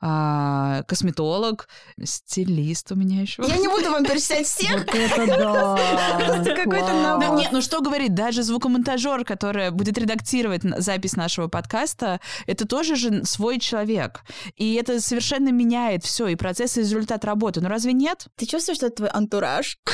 А, 0.00 0.82
косметолог, 0.88 1.68
стилист 2.02 2.90
у 2.92 2.94
меня 2.96 3.20
еще. 3.20 3.44
Я 3.46 3.56
не 3.56 3.68
буду 3.68 3.90
вам 3.90 4.04
перечислять 4.04 4.46
всех. 4.46 4.72
Вот 4.72 4.94
это 4.94 5.26
да! 5.26 6.18
Просто 6.18 6.54
какой-то 6.54 6.92
набор. 6.92 7.38
нет, 7.38 7.50
ну 7.52 7.62
что 7.62 7.80
говорить, 7.80 8.14
даже 8.14 8.42
звукомонтажер, 8.42 9.24
который 9.24 9.70
будет 9.70 9.98
редактировать 9.98 10.62
запись 10.78 11.16
нашего 11.16 11.48
подкаста, 11.48 12.20
это 12.46 12.66
тоже 12.66 12.96
же 12.96 13.24
свой 13.24 13.58
человек. 13.58 14.24
И 14.56 14.74
это 14.74 15.00
совершенно 15.00 15.50
меняет 15.50 16.04
все, 16.04 16.26
и 16.28 16.34
процесс, 16.34 16.76
и 16.76 16.80
результат 16.80 17.24
работы. 17.24 17.60
Ну 17.60 17.68
разве 17.68 17.92
нет? 17.92 18.26
Ты 18.36 18.46
чувствуешь, 18.46 18.78
что 18.78 18.86
это 18.86 18.96
твой 18.96 19.08
антураж? 19.10 19.78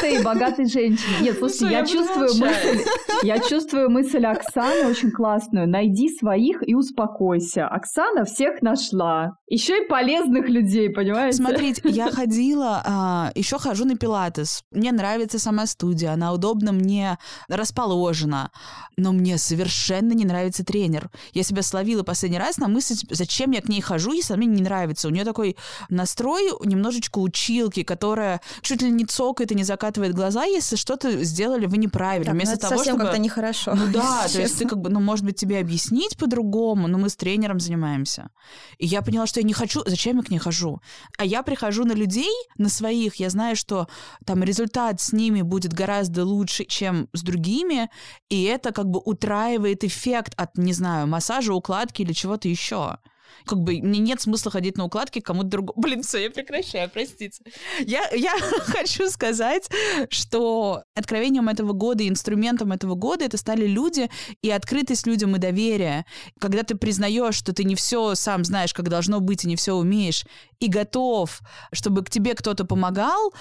Богатой, 0.00 0.22
богатой 0.22 0.66
женщине. 0.66 1.16
Нет, 1.20 1.38
слушайте, 1.38 1.64
Ну, 1.64 1.70
я 1.70 1.78
я 1.78 1.84
буду 1.84 1.92
чувствую 1.92 2.28
мысль, 2.36 2.84
я 3.22 3.38
чувствую 3.38 3.90
мысль 3.90 4.24
Оксаны 4.24 4.88
очень 4.88 5.10
классную. 5.10 5.68
Найди 5.68 6.08
своих 6.16 6.66
и 6.66 6.74
успокойся. 6.74 7.66
Оксана 7.66 8.24
всех 8.24 8.62
нашла. 8.62 9.32
Еще 9.46 9.84
и 9.84 9.88
полезных 9.88 10.48
людей, 10.48 10.90
понимаете? 10.90 11.38
Смотрите, 11.38 11.82
я 11.84 12.10
ходила, 12.10 13.30
еще 13.34 13.58
хожу 13.58 13.84
на 13.84 13.96
пилатес. 13.96 14.62
Мне 14.70 14.92
нравится 14.92 15.38
сама 15.38 15.66
студия, 15.66 16.12
она 16.12 16.32
удобно 16.32 16.72
мне 16.72 17.18
расположена. 17.48 18.50
Но 18.96 19.12
мне 19.12 19.38
совершенно 19.38 20.12
не 20.12 20.24
нравится 20.24 20.64
тренер. 20.64 21.10
Я 21.32 21.42
себя 21.42 21.62
словила 21.62 22.02
последний 22.02 22.38
раз 22.38 22.58
на 22.58 22.68
мысль, 22.68 22.94
зачем 23.10 23.50
я 23.50 23.60
к 23.60 23.68
ней 23.68 23.80
хожу, 23.80 24.12
если 24.12 24.34
она 24.34 24.44
мне 24.44 24.56
не 24.56 24.62
нравится. 24.62 25.08
У 25.08 25.10
нее 25.10 25.24
такой 25.24 25.56
настрой 25.88 26.50
немножечко 26.64 27.18
училки, 27.18 27.82
которая 27.82 28.40
чуть 28.62 28.82
ли 28.82 28.90
не 28.90 29.04
цокает 29.04 29.52
и 29.52 29.54
не 29.54 29.64
закатывает 29.90 30.14
глаза, 30.14 30.44
если 30.44 30.76
что-то 30.76 31.24
сделали 31.24 31.66
вы 31.66 31.78
неправильно. 31.78 32.26
Так, 32.26 32.34
ну 32.34 32.38
Вместо 32.38 32.54
это 32.54 32.68
того, 32.68 32.76
совсем 32.76 32.94
чтобы... 32.94 33.04
как-то 33.04 33.18
нехорошо. 33.18 33.74
Ну 33.74 33.92
да, 33.92 34.20
то 34.20 34.22
есть 34.24 34.34
честно. 34.34 34.58
ты 34.58 34.68
как 34.68 34.78
бы, 34.78 34.90
ну, 34.90 35.00
может 35.00 35.24
быть, 35.24 35.36
тебе 35.36 35.58
объяснить 35.58 36.16
по-другому, 36.16 36.88
но 36.88 36.98
мы 36.98 37.08
с 37.08 37.16
тренером 37.16 37.60
занимаемся. 37.60 38.30
И 38.78 38.86
я 38.86 39.02
поняла, 39.02 39.26
что 39.26 39.40
я 39.40 39.46
не 39.46 39.52
хочу, 39.52 39.82
зачем 39.86 40.16
я 40.16 40.22
к 40.22 40.30
ней 40.30 40.38
хожу? 40.38 40.80
А 41.18 41.24
я 41.24 41.42
прихожу 41.42 41.84
на 41.84 41.92
людей, 41.92 42.30
на 42.58 42.68
своих, 42.68 43.16
я 43.16 43.30
знаю, 43.30 43.56
что 43.56 43.88
там 44.24 44.44
результат 44.44 45.00
с 45.00 45.12
ними 45.12 45.42
будет 45.42 45.72
гораздо 45.72 46.24
лучше, 46.24 46.64
чем 46.64 47.08
с 47.12 47.22
другими, 47.22 47.90
и 48.28 48.44
это 48.44 48.72
как 48.72 48.86
бы 48.86 49.00
утраивает 49.04 49.84
эффект 49.84 50.34
от, 50.36 50.56
не 50.56 50.72
знаю, 50.72 51.06
массажа, 51.06 51.52
укладки 51.52 52.02
или 52.02 52.12
чего-то 52.12 52.48
еще. 52.48 52.98
Как 53.46 53.58
бы 53.58 53.80
мне 53.80 54.00
нет 54.00 54.20
смысла 54.20 54.50
ходить 54.50 54.76
на 54.76 54.84
укладки 54.84 55.20
кому-то 55.20 55.48
другому. 55.48 55.80
Блин, 55.80 56.02
все, 56.02 56.18
я 56.18 56.30
прекращаю, 56.30 56.90
простите. 56.90 57.42
Я, 57.80 58.08
я 58.10 58.32
хочу 58.60 59.08
сказать, 59.08 59.68
что 60.10 60.82
откровением 60.94 61.48
этого 61.48 61.72
года, 61.72 62.02
и 62.02 62.08
инструментом 62.08 62.72
этого 62.72 62.94
года 62.94 63.24
это 63.24 63.36
стали 63.36 63.66
люди 63.66 64.10
и 64.42 64.50
открытость 64.50 65.06
людям 65.06 65.36
и 65.36 65.38
доверие. 65.38 66.04
Когда 66.40 66.62
ты 66.62 66.74
признаешь, 66.74 67.34
что 67.34 67.52
ты 67.52 67.64
не 67.64 67.74
все 67.74 68.14
сам 68.14 68.44
знаешь, 68.44 68.74
как 68.74 68.88
должно 68.88 69.20
быть, 69.20 69.44
и 69.44 69.48
не 69.48 69.56
все 69.56 69.74
умеешь, 69.74 70.24
и 70.58 70.68
готов, 70.68 71.40
чтобы 71.72 72.04
к 72.04 72.10
тебе 72.10 72.34
кто-то 72.34 72.64
помогал, 72.64 73.32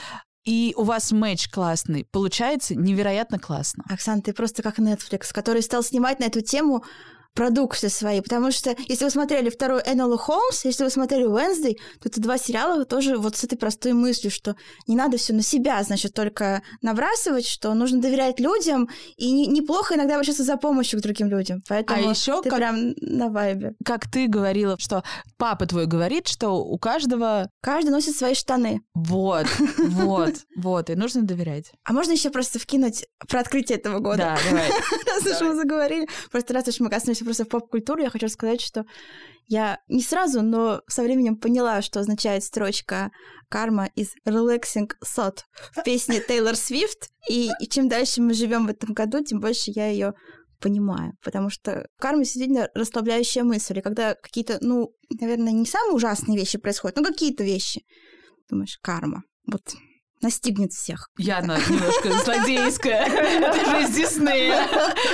и 0.46 0.74
у 0.78 0.84
вас 0.84 1.12
матч 1.12 1.50
классный, 1.50 2.06
получается 2.12 2.74
невероятно 2.76 3.40
классно. 3.40 3.84
Оксана, 3.90 4.22
ты 4.22 4.34
просто 4.34 4.64
как 4.64 4.80
Netflix, 4.80 5.32
который 5.32 5.62
стал 5.62 5.84
снимать 5.84 6.20
на 6.20 6.26
эту 6.26 6.42
тему 6.42 6.84
продукты 7.34 7.90
свои, 7.90 8.22
потому 8.22 8.52
что 8.52 8.76
если 8.88 9.06
вы 9.06 9.12
смотрели 9.12 9.50
второй 9.50 9.82
Энола 9.86 10.18
Холмс, 10.18 10.66
если 10.66 10.84
вы 10.84 10.90
смотрели 10.90 11.24
Уэнсдей, 11.26 11.76
то 12.02 12.10
это 12.10 12.20
два 12.22 12.38
сериала 12.38 12.84
тоже 12.86 13.18
вот 13.18 13.36
с 13.38 13.44
этой 13.44 13.58
простой 13.58 13.94
мыслью, 13.94 14.32
что 14.32 14.56
не 14.88 14.96
надо 14.96 15.18
все 15.18 15.34
на 15.34 15.42
себя, 15.42 15.82
значит, 15.84 16.14
только 16.14 16.62
набрасывать, 16.82 17.46
что 17.48 17.74
нужно 17.74 18.02
доверять 18.02 18.40
людям, 18.40 18.90
и 19.18 19.32
не- 19.32 19.48
неплохо 19.48 19.96
иногда 19.96 20.16
обращаться 20.16 20.44
за 20.44 20.58
помощью 20.58 21.00
к 21.00 21.04
другим 21.04 21.28
людям. 21.30 21.62
Поэтому 21.70 22.08
А 22.08 22.12
еще 22.12 22.42
ты 22.42 22.50
как- 22.50 22.58
прям 22.60 22.94
на 22.98 23.30
вайбе. 23.30 23.74
Как 23.86 24.10
ты 24.10 24.28
говорила, 24.28 24.76
что 24.80 25.04
папа 25.38 25.66
твой 25.66 25.86
говорит, 25.86 26.28
что 26.28 26.50
у 26.64 26.78
каждого 26.78 27.50
Каждый 27.62 27.90
носит 27.92 28.16
свои 28.16 28.34
штаны. 28.34 28.82
вот, 28.94 29.46
вот, 29.78 30.34
вот, 30.58 30.90
и 30.90 30.96
нужно 30.96 31.22
доверять. 31.24 31.72
А 31.86 31.94
можно 31.94 32.12
еще 32.12 32.30
просто 32.32 32.60
вкинуть 32.60 33.06
про 33.30 33.40
открытие 33.42 33.78
этого 33.78 34.00
года? 34.00 34.18
Да, 34.18 34.38
давай. 34.50 34.70
Раз 35.08 35.26
уж 35.42 35.48
мы 35.48 35.56
заговорили, 35.56 36.08
просто 36.32 36.54
раз 36.54 36.68
уж 36.68 36.80
мы 36.80 36.90
коснулись 36.90 37.19
просто 37.26 37.46
поп-культуры, 37.46 38.04
я 38.04 38.10
хочу 38.10 38.30
сказать, 38.30 38.62
что 38.62 38.86
я 39.48 39.80
не 39.88 40.02
сразу, 40.02 40.42
но 40.42 40.82
со 40.88 41.02
временем 41.02 41.36
поняла, 41.36 41.82
что 41.82 42.00
означает 42.00 42.44
строчка 42.44 43.12
«карма 43.50 43.90
из 43.96 44.14
relaxing 44.28 44.90
thought» 45.04 45.40
в 45.76 45.84
песне 45.84 46.22
Тейлор 46.22 46.56
Свифт, 46.56 47.10
и, 47.28 47.50
и 47.60 47.68
чем 47.68 47.90
дальше 47.90 48.22
мы 48.22 48.34
живем 48.34 48.68
в 48.68 48.70
этом 48.70 48.94
году, 48.94 49.24
тем 49.24 49.40
больше 49.40 49.72
я 49.72 49.88
ее 49.88 50.14
понимаю, 50.60 51.14
потому 51.24 51.50
что 51.50 51.88
карма 51.98 52.24
действительно 52.24 52.70
расслабляющая 52.76 53.44
мысль, 53.44 53.80
и 53.80 53.82
когда 53.82 54.14
какие-то, 54.14 54.60
ну, 54.62 54.94
наверное, 55.20 55.52
не 55.52 55.66
самые 55.66 55.96
ужасные 55.96 56.38
вещи 56.38 56.58
происходят, 56.58 56.98
но 56.98 57.04
какие-то 57.04 57.44
вещи, 57.44 57.84
думаешь, 58.50 58.78
карма, 58.82 59.24
вот 59.48 59.64
настигнет 60.22 60.72
всех. 60.72 61.10
Яна 61.18 61.58
немножко 61.70 62.12
злодейская. 62.26 63.06
Это 63.06 63.70
же 63.70 63.84
из 63.84 63.96
Диснея. 63.96 64.68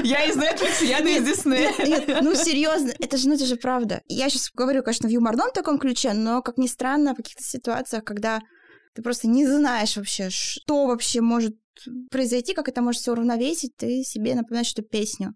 Я 0.04 0.26
из 0.26 0.36
Netflix, 0.36 0.86
Яна 0.86 1.10
из 1.10 1.24
Диснея. 1.26 1.74
Нет, 1.86 2.22
ну 2.22 2.36
серьезно, 2.36 2.94
это 3.00 3.18
же, 3.18 3.28
ну 3.28 3.36
это 3.36 3.46
же 3.46 3.56
правда. 3.56 4.02
Я 4.08 4.30
сейчас 4.30 4.50
говорю, 4.54 4.84
конечно, 4.84 5.08
в 5.08 5.12
юморном 5.12 5.52
таком 5.52 5.80
ключе, 5.80 6.14
но, 6.14 6.42
как 6.42 6.58
ни 6.58 6.68
странно, 6.68 7.14
в 7.14 7.18
каких-то 7.18 7.44
ситуациях, 7.44 8.04
когда 8.04 8.42
ты 8.96 9.02
просто 9.02 9.28
не 9.28 9.46
знаешь 9.46 9.98
вообще, 9.98 10.30
что 10.30 10.88
вообще 10.88 11.22
может 11.22 11.54
произойти, 12.10 12.54
как 12.54 12.70
это 12.70 12.82
может 12.82 13.02
все 13.02 13.12
уравновесить, 13.12 13.76
ты 13.78 14.04
себе 14.04 14.36
напоминаешь 14.36 14.72
эту 14.72 14.84
песню. 14.84 15.34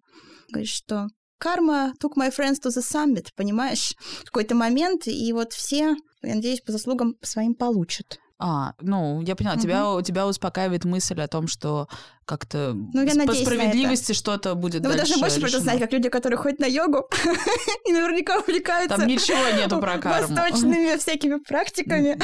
Говоришь, 0.50 0.74
что 0.74 1.08
карма 1.38 1.94
took 2.02 2.14
my 2.18 2.34
friends 2.36 2.58
to 2.64 2.70
the 2.70 2.82
summit, 2.82 3.28
понимаешь? 3.36 3.94
В 4.22 4.26
какой-то 4.26 4.56
момент, 4.56 5.08
и 5.08 5.34
вот 5.34 5.54
все, 5.54 5.96
я 6.22 6.36
надеюсь, 6.36 6.62
по 6.62 6.72
заслугам 6.72 7.16
своим 7.22 7.56
получат. 7.56 8.20
А, 8.42 8.74
ну, 8.80 9.22
я 9.22 9.36
поняла, 9.36 9.58
тебя, 9.58 10.02
тебя 10.02 10.26
успокаивает 10.26 10.86
мысль 10.86 11.20
о 11.20 11.28
том, 11.28 11.48
что 11.48 11.90
как-то 12.30 12.74
Ну, 12.76 13.04
я 13.04 13.26
по 13.26 13.34
справедливости 13.34 14.14
что-то 14.14 14.54
будет 14.54 14.84
Но 14.84 14.90
вы 14.90 14.98
дальше 14.98 15.14
должны 15.14 15.22
больше 15.24 15.40
про 15.40 15.48
это 15.48 15.58
решено. 15.58 15.64
знать, 15.64 15.80
как 15.80 15.94
люди, 15.94 16.10
которые 16.10 16.38
ходят 16.38 16.60
на 16.60 16.68
йогу 16.68 17.10
и 17.88 17.92
наверняка 17.92 18.38
увлекаются 18.38 18.98
Там 18.98 19.08
ничего 19.08 19.60
нету 19.60 19.80
про 19.80 19.98
карму. 20.02 20.36
восточными 20.36 20.96
всякими 21.00 21.40
практиками. 21.40 22.20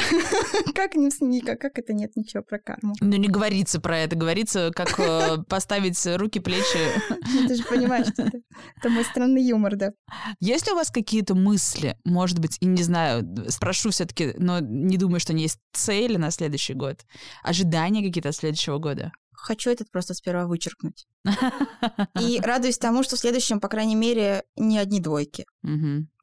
Как 0.74 0.92
как 1.60 1.78
это 1.78 1.92
нет 1.92 2.14
ничего 2.14 2.44
про 2.44 2.60
карму? 2.60 2.94
Ну, 3.00 3.16
не 3.16 3.26
говорится 3.26 3.80
про 3.80 3.98
это, 3.98 4.14
говорится, 4.14 4.70
как 4.72 4.98
э, 5.00 5.38
поставить 5.48 6.00
руки, 6.06 6.38
плечи. 6.38 6.78
Ну, 7.10 7.48
Ты 7.48 7.56
же 7.56 7.64
понимаешь, 7.64 8.06
что 8.06 8.22
это 8.22 8.88
мой 8.88 9.04
странный 9.04 9.42
юмор, 9.42 9.74
да. 9.74 9.90
Есть 10.38 10.66
ли 10.66 10.72
у 10.72 10.76
вас 10.76 10.92
какие-то 10.92 11.34
мысли, 11.34 11.98
может 12.04 12.38
быть, 12.38 12.58
и 12.60 12.66
не 12.66 12.82
знаю, 12.84 13.26
спрошу 13.48 13.90
все 13.90 14.04
таки 14.04 14.34
но 14.38 14.60
не 14.60 14.96
думаю, 14.96 15.18
что 15.18 15.32
они 15.32 15.42
есть 15.42 15.58
цели 15.72 16.16
на 16.16 16.30
следующий 16.30 16.74
год, 16.74 17.04
ожидания 17.42 18.06
какие-то 18.06 18.32
следующего 18.32 18.78
года? 18.78 19.10
Хочу 19.46 19.70
этот 19.70 19.92
просто 19.92 20.12
сперва 20.12 20.46
вычеркнуть. 20.46 21.06
И 22.20 22.40
радуюсь 22.42 22.78
тому, 22.78 23.04
что 23.04 23.14
в 23.14 23.20
следующем, 23.20 23.60
по 23.60 23.68
крайней 23.68 23.94
мере, 23.94 24.42
не 24.56 24.76
одни 24.76 25.00
двойки. 25.00 25.46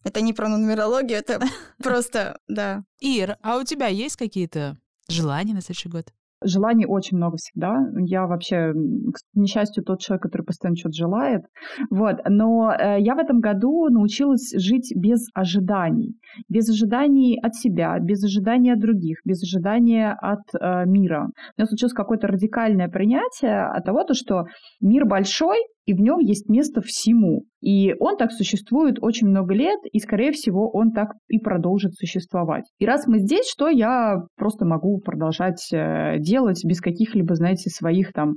Это 0.04 0.20
не 0.20 0.34
про 0.34 0.50
нумерологию, 0.50 1.20
это 1.20 1.42
просто, 1.82 2.38
да. 2.50 2.84
Ир, 3.00 3.38
а 3.42 3.58
у 3.58 3.64
тебя 3.64 3.88
есть 3.88 4.18
какие-то 4.18 4.78
желания 5.08 5.54
на 5.54 5.62
следующий 5.62 5.88
год? 5.88 6.14
Желаний 6.44 6.86
очень 6.86 7.18
много 7.18 7.38
всегда. 7.38 7.86
Я 7.98 8.28
вообще, 8.28 8.74
к 8.74 9.18
несчастью, 9.34 9.84
тот 9.84 10.00
человек, 10.00 10.24
который 10.24 10.44
постоянно 10.44 10.78
что-то 10.78 10.94
желает. 10.94 11.42
Вот. 11.90 12.18
Но 12.28 12.72
э, 12.72 13.00
я 13.00 13.16
в 13.16 13.20
этом 13.20 13.40
году 13.40 13.88
научилась 13.90 14.54
жить 14.56 14.94
без 14.96 15.28
ожиданий. 15.34 16.16
Без 16.50 16.70
ожиданий 16.70 17.40
от 17.42 17.56
себя, 17.56 17.98
без 18.00 18.24
ожиданий 18.24 18.72
от 18.72 18.80
других, 18.80 19.20
без 19.26 19.42
ожидания 19.44 20.16
от 20.22 20.42
э, 20.60 20.86
мира. 20.86 21.30
У 21.58 21.62
меня 21.62 21.68
случилось 21.68 21.94
какое-то 21.94 22.28
радикальное 22.28 22.90
принятие 22.90 23.66
от 23.66 23.86
того, 23.86 24.04
то, 24.04 24.14
что 24.14 24.46
мир 24.82 25.06
большой, 25.06 25.58
и 25.86 25.94
в 25.94 26.00
нем 26.00 26.20
есть 26.20 26.50
место 26.50 26.82
всему. 26.82 27.46
И 27.64 27.94
он 28.00 28.18
так 28.18 28.32
существует 28.34 28.98
очень 29.02 29.28
много 29.28 29.54
лет, 29.54 29.80
и, 29.90 30.00
скорее 30.00 30.34
всего, 30.34 30.70
он 30.70 30.92
так 30.92 31.14
и 31.30 31.40
продолжит 31.40 31.94
существовать. 31.94 32.66
И 32.78 32.86
раз 32.86 33.08
мы 33.08 33.20
здесь, 33.20 33.50
что 33.50 33.70
я 33.70 34.18
просто 34.36 34.66
могу 34.66 35.00
продолжать 35.00 35.70
э, 35.72 36.18
делать 36.20 36.62
без 36.66 36.82
каких-либо, 36.82 37.36
знаете, 37.36 37.70
своих 37.70 38.12
там 38.12 38.34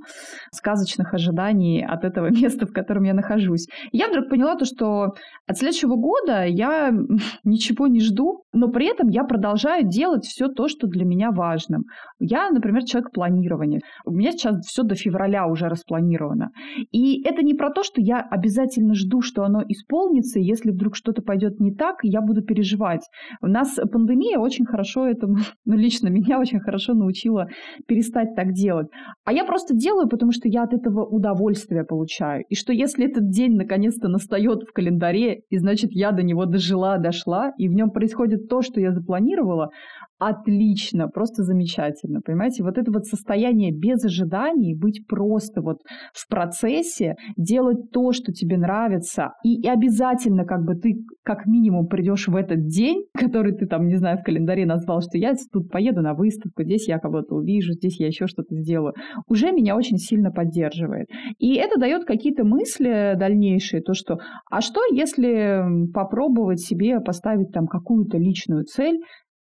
сказочных 0.52 1.12
ожиданий 1.12 1.84
от 1.84 2.04
этого 2.04 2.26
места, 2.30 2.66
в 2.66 2.72
котором 2.72 3.02
я 3.02 3.14
нахожусь. 3.14 3.66
И 3.90 3.98
я 3.98 4.08
вдруг 4.08 4.28
поняла 4.28 4.54
то, 4.54 4.64
что 4.64 5.14
от 5.46 5.58
следующего 5.58 5.96
года 5.96 6.44
я 6.44 6.92
ничего 7.44 7.88
не 7.88 8.00
жду, 8.00 8.44
но 8.52 8.68
при 8.68 8.86
этом 8.86 9.08
я 9.08 9.24
продолжаю 9.24 9.88
делать 9.88 10.24
все 10.24 10.46
то, 10.46 10.68
что 10.68 10.86
для 10.86 11.04
меня 11.04 11.32
важным. 11.32 11.82
Я, 12.20 12.50
например, 12.50 12.84
человек 12.84 13.10
планирования. 13.12 13.80
У 14.04 14.12
меня 14.12 14.30
сейчас 14.30 14.64
все 14.66 14.84
до 14.84 14.94
февраля 14.94 15.46
уже 15.48 15.66
распланировано. 15.66 16.50
И 16.92 17.22
это 17.26 17.35
это 17.36 17.44
не 17.44 17.54
про 17.54 17.70
то, 17.70 17.82
что 17.82 18.00
я 18.00 18.20
обязательно 18.20 18.94
жду, 18.94 19.20
что 19.20 19.44
оно 19.44 19.62
исполнится, 19.68 20.38
и 20.38 20.42
если 20.42 20.70
вдруг 20.70 20.96
что-то 20.96 21.22
пойдет 21.22 21.60
не 21.60 21.74
так, 21.74 21.96
я 22.02 22.20
буду 22.20 22.42
переживать. 22.42 23.02
У 23.42 23.46
нас 23.46 23.76
пандемия 23.92 24.38
очень 24.38 24.64
хорошо 24.64 25.06
этому, 25.06 25.36
ну, 25.64 25.76
лично 25.76 26.08
меня 26.08 26.40
очень 26.40 26.60
хорошо 26.60 26.94
научила 26.94 27.48
перестать 27.86 28.34
так 28.34 28.52
делать. 28.52 28.88
А 29.24 29.32
я 29.32 29.44
просто 29.44 29.74
делаю, 29.74 30.08
потому 30.08 30.32
что 30.32 30.48
я 30.48 30.62
от 30.62 30.72
этого 30.72 31.04
удовольствие 31.04 31.84
получаю. 31.84 32.44
И 32.48 32.54
что 32.54 32.72
если 32.72 33.06
этот 33.06 33.28
день 33.28 33.56
наконец-то 33.56 34.08
настает 34.08 34.62
в 34.62 34.72
календаре, 34.72 35.42
и 35.50 35.58
значит 35.58 35.90
я 35.92 36.12
до 36.12 36.22
него 36.22 36.46
дожила, 36.46 36.98
дошла, 36.98 37.52
и 37.58 37.68
в 37.68 37.72
нем 37.72 37.90
происходит 37.90 38.48
то, 38.48 38.62
что 38.62 38.80
я 38.80 38.92
запланировала, 38.92 39.70
отлично, 40.18 41.08
просто 41.08 41.42
замечательно, 41.42 42.20
понимаете? 42.20 42.62
Вот 42.62 42.78
это 42.78 42.90
вот 42.90 43.04
состояние 43.04 43.72
без 43.72 44.04
ожиданий, 44.04 44.74
быть 44.74 45.06
просто 45.06 45.60
вот 45.60 45.78
в 46.14 46.28
процессе, 46.28 47.16
делать 47.36 47.90
то, 47.92 48.12
что 48.12 48.32
тебе 48.32 48.56
нравится, 48.56 49.32
и, 49.44 49.60
и 49.60 49.68
обязательно 49.68 50.44
как 50.44 50.64
бы 50.64 50.74
ты 50.74 51.04
как 51.22 51.46
минимум 51.46 51.86
придешь 51.86 52.28
в 52.28 52.36
этот 52.36 52.66
день, 52.66 53.04
который 53.18 53.52
ты 53.52 53.66
там, 53.66 53.86
не 53.86 53.96
знаю, 53.96 54.18
в 54.18 54.22
календаре 54.22 54.64
назвал, 54.64 55.00
что 55.00 55.18
я 55.18 55.34
тут 55.52 55.70
поеду 55.70 56.00
на 56.00 56.14
выставку, 56.14 56.62
здесь 56.62 56.88
я 56.88 56.98
кого-то 56.98 57.34
увижу, 57.34 57.72
здесь 57.74 58.00
я 58.00 58.06
еще 58.06 58.26
что-то 58.26 58.54
сделаю, 58.56 58.94
уже 59.28 59.52
меня 59.52 59.76
очень 59.76 59.98
сильно 59.98 60.30
поддерживает. 60.30 61.08
И 61.38 61.54
это 61.56 61.78
дает 61.78 62.04
какие-то 62.04 62.44
мысли 62.44 63.14
дальнейшие, 63.16 63.82
то, 63.82 63.94
что, 63.94 64.18
а 64.50 64.60
что, 64.60 64.80
если 64.92 65.62
попробовать 65.92 66.60
себе 66.60 67.00
поставить 67.00 67.52
там 67.52 67.66
какую-то 67.66 68.18
личную 68.18 68.64
цель, 68.64 68.98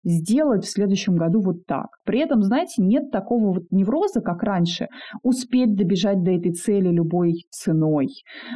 сделать 0.05 0.65
в 0.65 0.71
следующем 0.71 1.17
году 1.17 1.41
вот 1.41 1.67
так. 1.67 1.87
При 2.05 2.21
этом, 2.21 2.43
знаете, 2.43 2.83
нет 2.83 3.11
такого 3.11 3.55
вот 3.55 3.65
невроза, 3.71 4.21
как 4.21 4.43
раньше, 4.43 4.89
успеть 5.23 5.75
добежать 5.75 6.23
до 6.23 6.33
этой 6.33 6.53
цели 6.53 6.89
любой 6.89 7.45
ценой, 7.51 8.09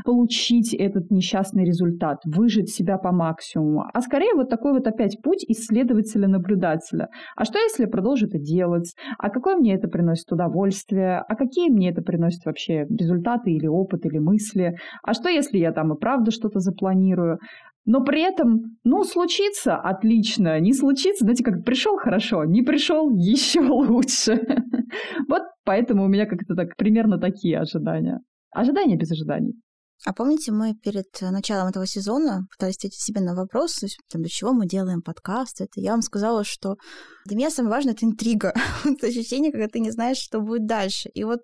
получить 0.05 0.75
этот 0.75 1.11
несчастный 1.11 1.65
результат, 1.65 2.19
выжить 2.25 2.71
себя 2.71 2.99
по 2.99 3.13
максимуму. 3.13 3.85
А 3.93 4.01
скорее 4.01 4.35
вот 4.35 4.49
такой 4.49 4.73
вот 4.73 4.87
опять 4.87 5.19
путь 5.23 5.45
исследователя-наблюдателя. 5.47 7.09
А 7.37 7.45
что, 7.45 7.59
если 7.59 7.87
продолжу 7.87 8.27
это 8.27 8.39
делать? 8.39 8.95
А 9.19 9.31
какое 9.31 9.57
мне 9.57 9.75
это 9.75 9.89
приносит 9.89 10.31
удовольствие? 10.33 11.19
А 11.19 11.35
какие 11.35 11.71
мне 11.71 11.91
это 11.91 12.03
приносит 12.03 12.45
вообще 12.45 12.87
результаты 12.89 13.51
или 13.53 13.67
опыт, 13.67 14.07
или 14.07 14.19
мысли? 14.19 14.77
А 15.03 15.15
что, 15.15 15.29
если 15.29 15.59
я 15.59 15.73
там 15.73 15.93
и 15.93 15.99
правда 15.99 16.31
что-то 16.31 16.61
запланирую? 16.61 17.39
Но 17.85 18.05
при 18.05 18.23
этом, 18.23 18.77
ну, 18.85 19.05
случится 19.05 19.77
отлично, 19.77 20.61
не 20.61 20.73
случится, 20.73 21.25
знаете, 21.25 21.43
как 21.43 21.65
пришел 21.65 21.97
хорошо, 21.97 22.45
не 22.45 22.63
пришел 22.63 23.11
еще 23.11 23.61
лучше. 23.69 24.41
Вот 25.29 25.43
поэтому 25.65 26.05
у 26.05 26.09
меня 26.09 26.27
как-то 26.27 26.55
так 26.55 26.77
примерно 26.77 27.19
такие 27.19 27.59
ожидания. 27.59 28.21
Ожидания 28.51 28.97
без 28.97 29.11
ожиданий. 29.11 29.55
А 30.05 30.13
помните, 30.13 30.51
мы 30.51 30.75
перед 30.75 31.07
началом 31.21 31.69
этого 31.69 31.87
сезона 31.87 32.47
пытались 32.51 32.77
ответить 32.77 33.01
себе 33.01 33.21
на 33.21 33.35
вопрос, 33.35 33.81
для 34.13 34.29
чего 34.29 34.53
мы 34.53 34.67
делаем 34.67 35.01
подкаст. 35.01 35.61
Это 35.61 35.81
я 35.81 35.93
вам 35.93 36.03
сказала, 36.03 36.43
что 36.43 36.77
для 37.25 37.37
меня 37.37 37.51
самое 37.51 37.77
важное— 37.77 37.93
это 37.95 38.05
интрига. 38.05 38.53
это 38.85 39.07
ощущение, 39.07 39.53
когда 39.53 39.69
ты 39.69 39.79
не 39.79 39.93
знаешь, 39.93 40.17
что 40.19 40.41
будет 40.41 40.67
дальше. 40.67 41.09
И 41.15 41.23
вот 41.23 41.41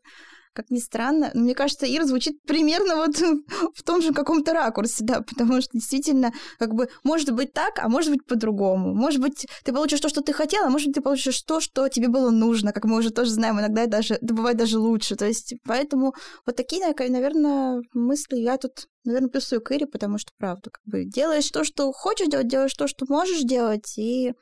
как 0.59 0.71
ни 0.71 0.81
странно, 0.81 1.31
мне 1.35 1.55
кажется, 1.55 1.87
Ира 1.87 2.05
звучит 2.05 2.43
примерно 2.43 2.97
вот 2.97 3.17
в 3.77 3.83
том 3.85 4.03
же 4.03 4.13
каком-то 4.13 4.53
ракурсе, 4.53 5.05
да, 5.05 5.21
потому 5.21 5.61
что 5.61 5.71
действительно, 5.73 6.33
как 6.59 6.75
бы, 6.75 6.89
может 7.05 7.31
быть 7.31 7.53
так, 7.53 7.79
а 7.79 7.89
может 7.89 8.11
быть 8.11 8.27
по-другому. 8.27 8.93
Может 8.93 9.21
быть, 9.21 9.47
ты 9.63 9.73
получишь 9.73 10.01
то, 10.01 10.09
что 10.09 10.21
ты 10.21 10.33
хотела, 10.33 10.67
а 10.67 10.71
может 10.71 10.89
быть, 10.89 10.97
ты 10.97 11.01
получишь 11.01 11.41
то, 11.43 11.61
что 11.61 11.89
тебе 11.89 12.09
было 12.09 12.31
нужно, 12.31 12.73
как 12.73 12.87
мы 12.87 12.97
уже 12.97 13.11
тоже 13.11 13.31
знаем, 13.31 13.61
иногда 13.61 13.87
даже, 13.87 14.15
это 14.15 14.35
бывает 14.35 14.57
даже 14.57 14.81
лучше. 14.81 15.15
То 15.15 15.27
есть, 15.27 15.55
поэтому 15.65 16.13
вот 16.45 16.57
такие, 16.57 16.85
наверное, 17.09 17.81
мысли 17.95 18.39
я 18.39 18.57
тут 18.57 18.89
наверное, 19.05 19.31
плюсую 19.31 19.61
к 19.61 19.71
Ире, 19.71 19.87
потому 19.87 20.19
что, 20.19 20.33
правда, 20.39 20.71
как 20.71 20.83
бы 20.85 21.05
делаешь 21.05 21.51
то, 21.51 21.65
что 21.65 21.91
хочешь 21.93 22.29
делать, 22.29 22.49
делаешь 22.49 22.75
то, 22.75 22.87
что 22.87 23.07
можешь 23.09 23.41
делать, 23.41 23.95
и, 23.97 24.35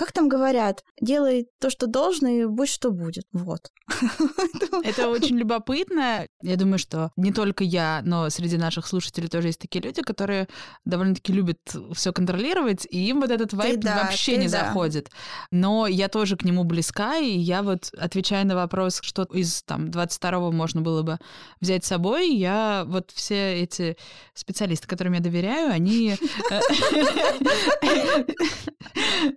как 0.00 0.12
там 0.12 0.30
говорят, 0.30 0.82
делай 0.98 1.46
то, 1.60 1.68
что 1.68 1.86
должно, 1.86 2.26
и 2.28 2.46
будь 2.46 2.70
что 2.70 2.90
будет. 2.90 3.24
Вот. 3.32 3.70
Это 4.82 5.10
очень 5.10 5.36
любопытно. 5.36 6.26
Я 6.40 6.56
думаю, 6.56 6.78
что 6.78 7.10
не 7.16 7.34
только 7.34 7.64
я, 7.64 8.00
но 8.02 8.30
среди 8.30 8.56
наших 8.56 8.86
слушателей 8.86 9.28
тоже 9.28 9.48
есть 9.48 9.60
такие 9.60 9.84
люди, 9.84 10.00
которые 10.00 10.48
довольно-таки 10.86 11.34
любят 11.34 11.58
все 11.92 12.14
контролировать, 12.14 12.86
и 12.88 13.10
им 13.10 13.20
вот 13.20 13.30
этот 13.30 13.52
вайп 13.52 13.80
да, 13.80 14.04
вообще 14.04 14.38
не 14.38 14.48
да. 14.48 14.64
заходит. 14.64 15.10
Но 15.50 15.86
я 15.86 16.08
тоже 16.08 16.38
к 16.38 16.44
нему 16.44 16.64
близка, 16.64 17.18
и 17.18 17.36
я 17.36 17.62
вот, 17.62 17.92
отвечая 17.98 18.44
на 18.44 18.54
вопрос, 18.54 19.00
что 19.02 19.24
из 19.24 19.62
там 19.64 19.90
22-го 19.90 20.50
можно 20.50 20.80
было 20.80 21.02
бы 21.02 21.18
взять 21.60 21.84
с 21.84 21.88
собой, 21.88 22.34
я 22.34 22.84
вот 22.86 23.10
все 23.14 23.60
эти 23.60 23.98
специалисты, 24.32 24.88
которым 24.88 25.12
я 25.12 25.20
доверяю, 25.20 25.70
они... 25.70 26.16
Э, 26.50 26.60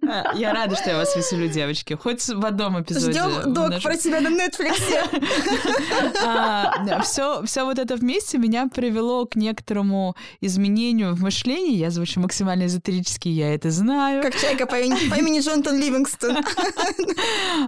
я 0.54 0.62
рада, 0.62 0.76
что 0.76 0.90
я 0.90 0.98
вас 0.98 1.16
веселю, 1.16 1.48
девочки. 1.48 1.94
Хоть 1.94 2.28
в 2.28 2.46
одном 2.46 2.82
эпизоде. 2.82 3.12
Ждем 3.12 3.54
док 3.54 3.82
про 3.82 3.98
тебя 3.98 4.22
на 4.22 4.28
Netflix. 4.28 4.74
Все, 7.04 7.44
все 7.44 7.66
вот 7.66 7.80
это 7.80 7.96
вместе 7.96 8.38
меня 8.38 8.68
привело 8.68 9.26
к 9.26 9.36
некоторому 9.36 10.16
изменению 10.42 11.14
в 11.16 11.22
мышлении. 11.22 11.76
Я 11.76 11.90
звучу 11.90 12.20
максимально 12.20 12.66
эзотерически, 12.66 13.30
я 13.30 13.54
это 13.54 13.72
знаю. 13.72 14.22
Как 14.24 14.36
чайка 14.40 14.66
по 14.66 14.76
имени, 14.76 15.40
Джонатан 15.40 15.80
Ливингстон. 15.80 16.38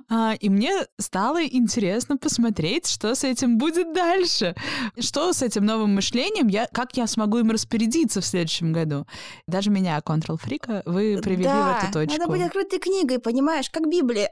А, 0.10 0.34
и 0.40 0.50
мне 0.50 0.72
стало 1.00 1.44
интересно 1.46 2.18
посмотреть, 2.18 2.88
что 2.88 3.16
с 3.16 3.24
этим 3.24 3.58
будет 3.58 3.94
дальше. 3.94 4.56
Что 5.00 5.34
с 5.34 5.42
этим 5.42 5.66
новым 5.66 5.96
мышлением, 5.96 6.48
я, 6.48 6.68
как 6.72 6.98
я 6.98 7.08
смогу 7.08 7.40
им 7.40 7.52
распорядиться 7.52 8.22
в 8.22 8.26
следующем 8.26 8.74
году. 8.74 9.06
Даже 9.48 9.70
меня, 9.70 9.98
Control 10.00 10.38
Freak, 10.44 10.84
вы 10.86 11.20
привели 11.22 11.48
в 11.48 11.84
эту 11.84 11.94
точку. 11.94 12.20
надо 12.20 12.32
быть 12.32 12.42
открытой 12.66 12.80
книгой, 12.80 13.20
понимаешь, 13.20 13.70
как 13.70 13.88
Библия. 13.88 14.32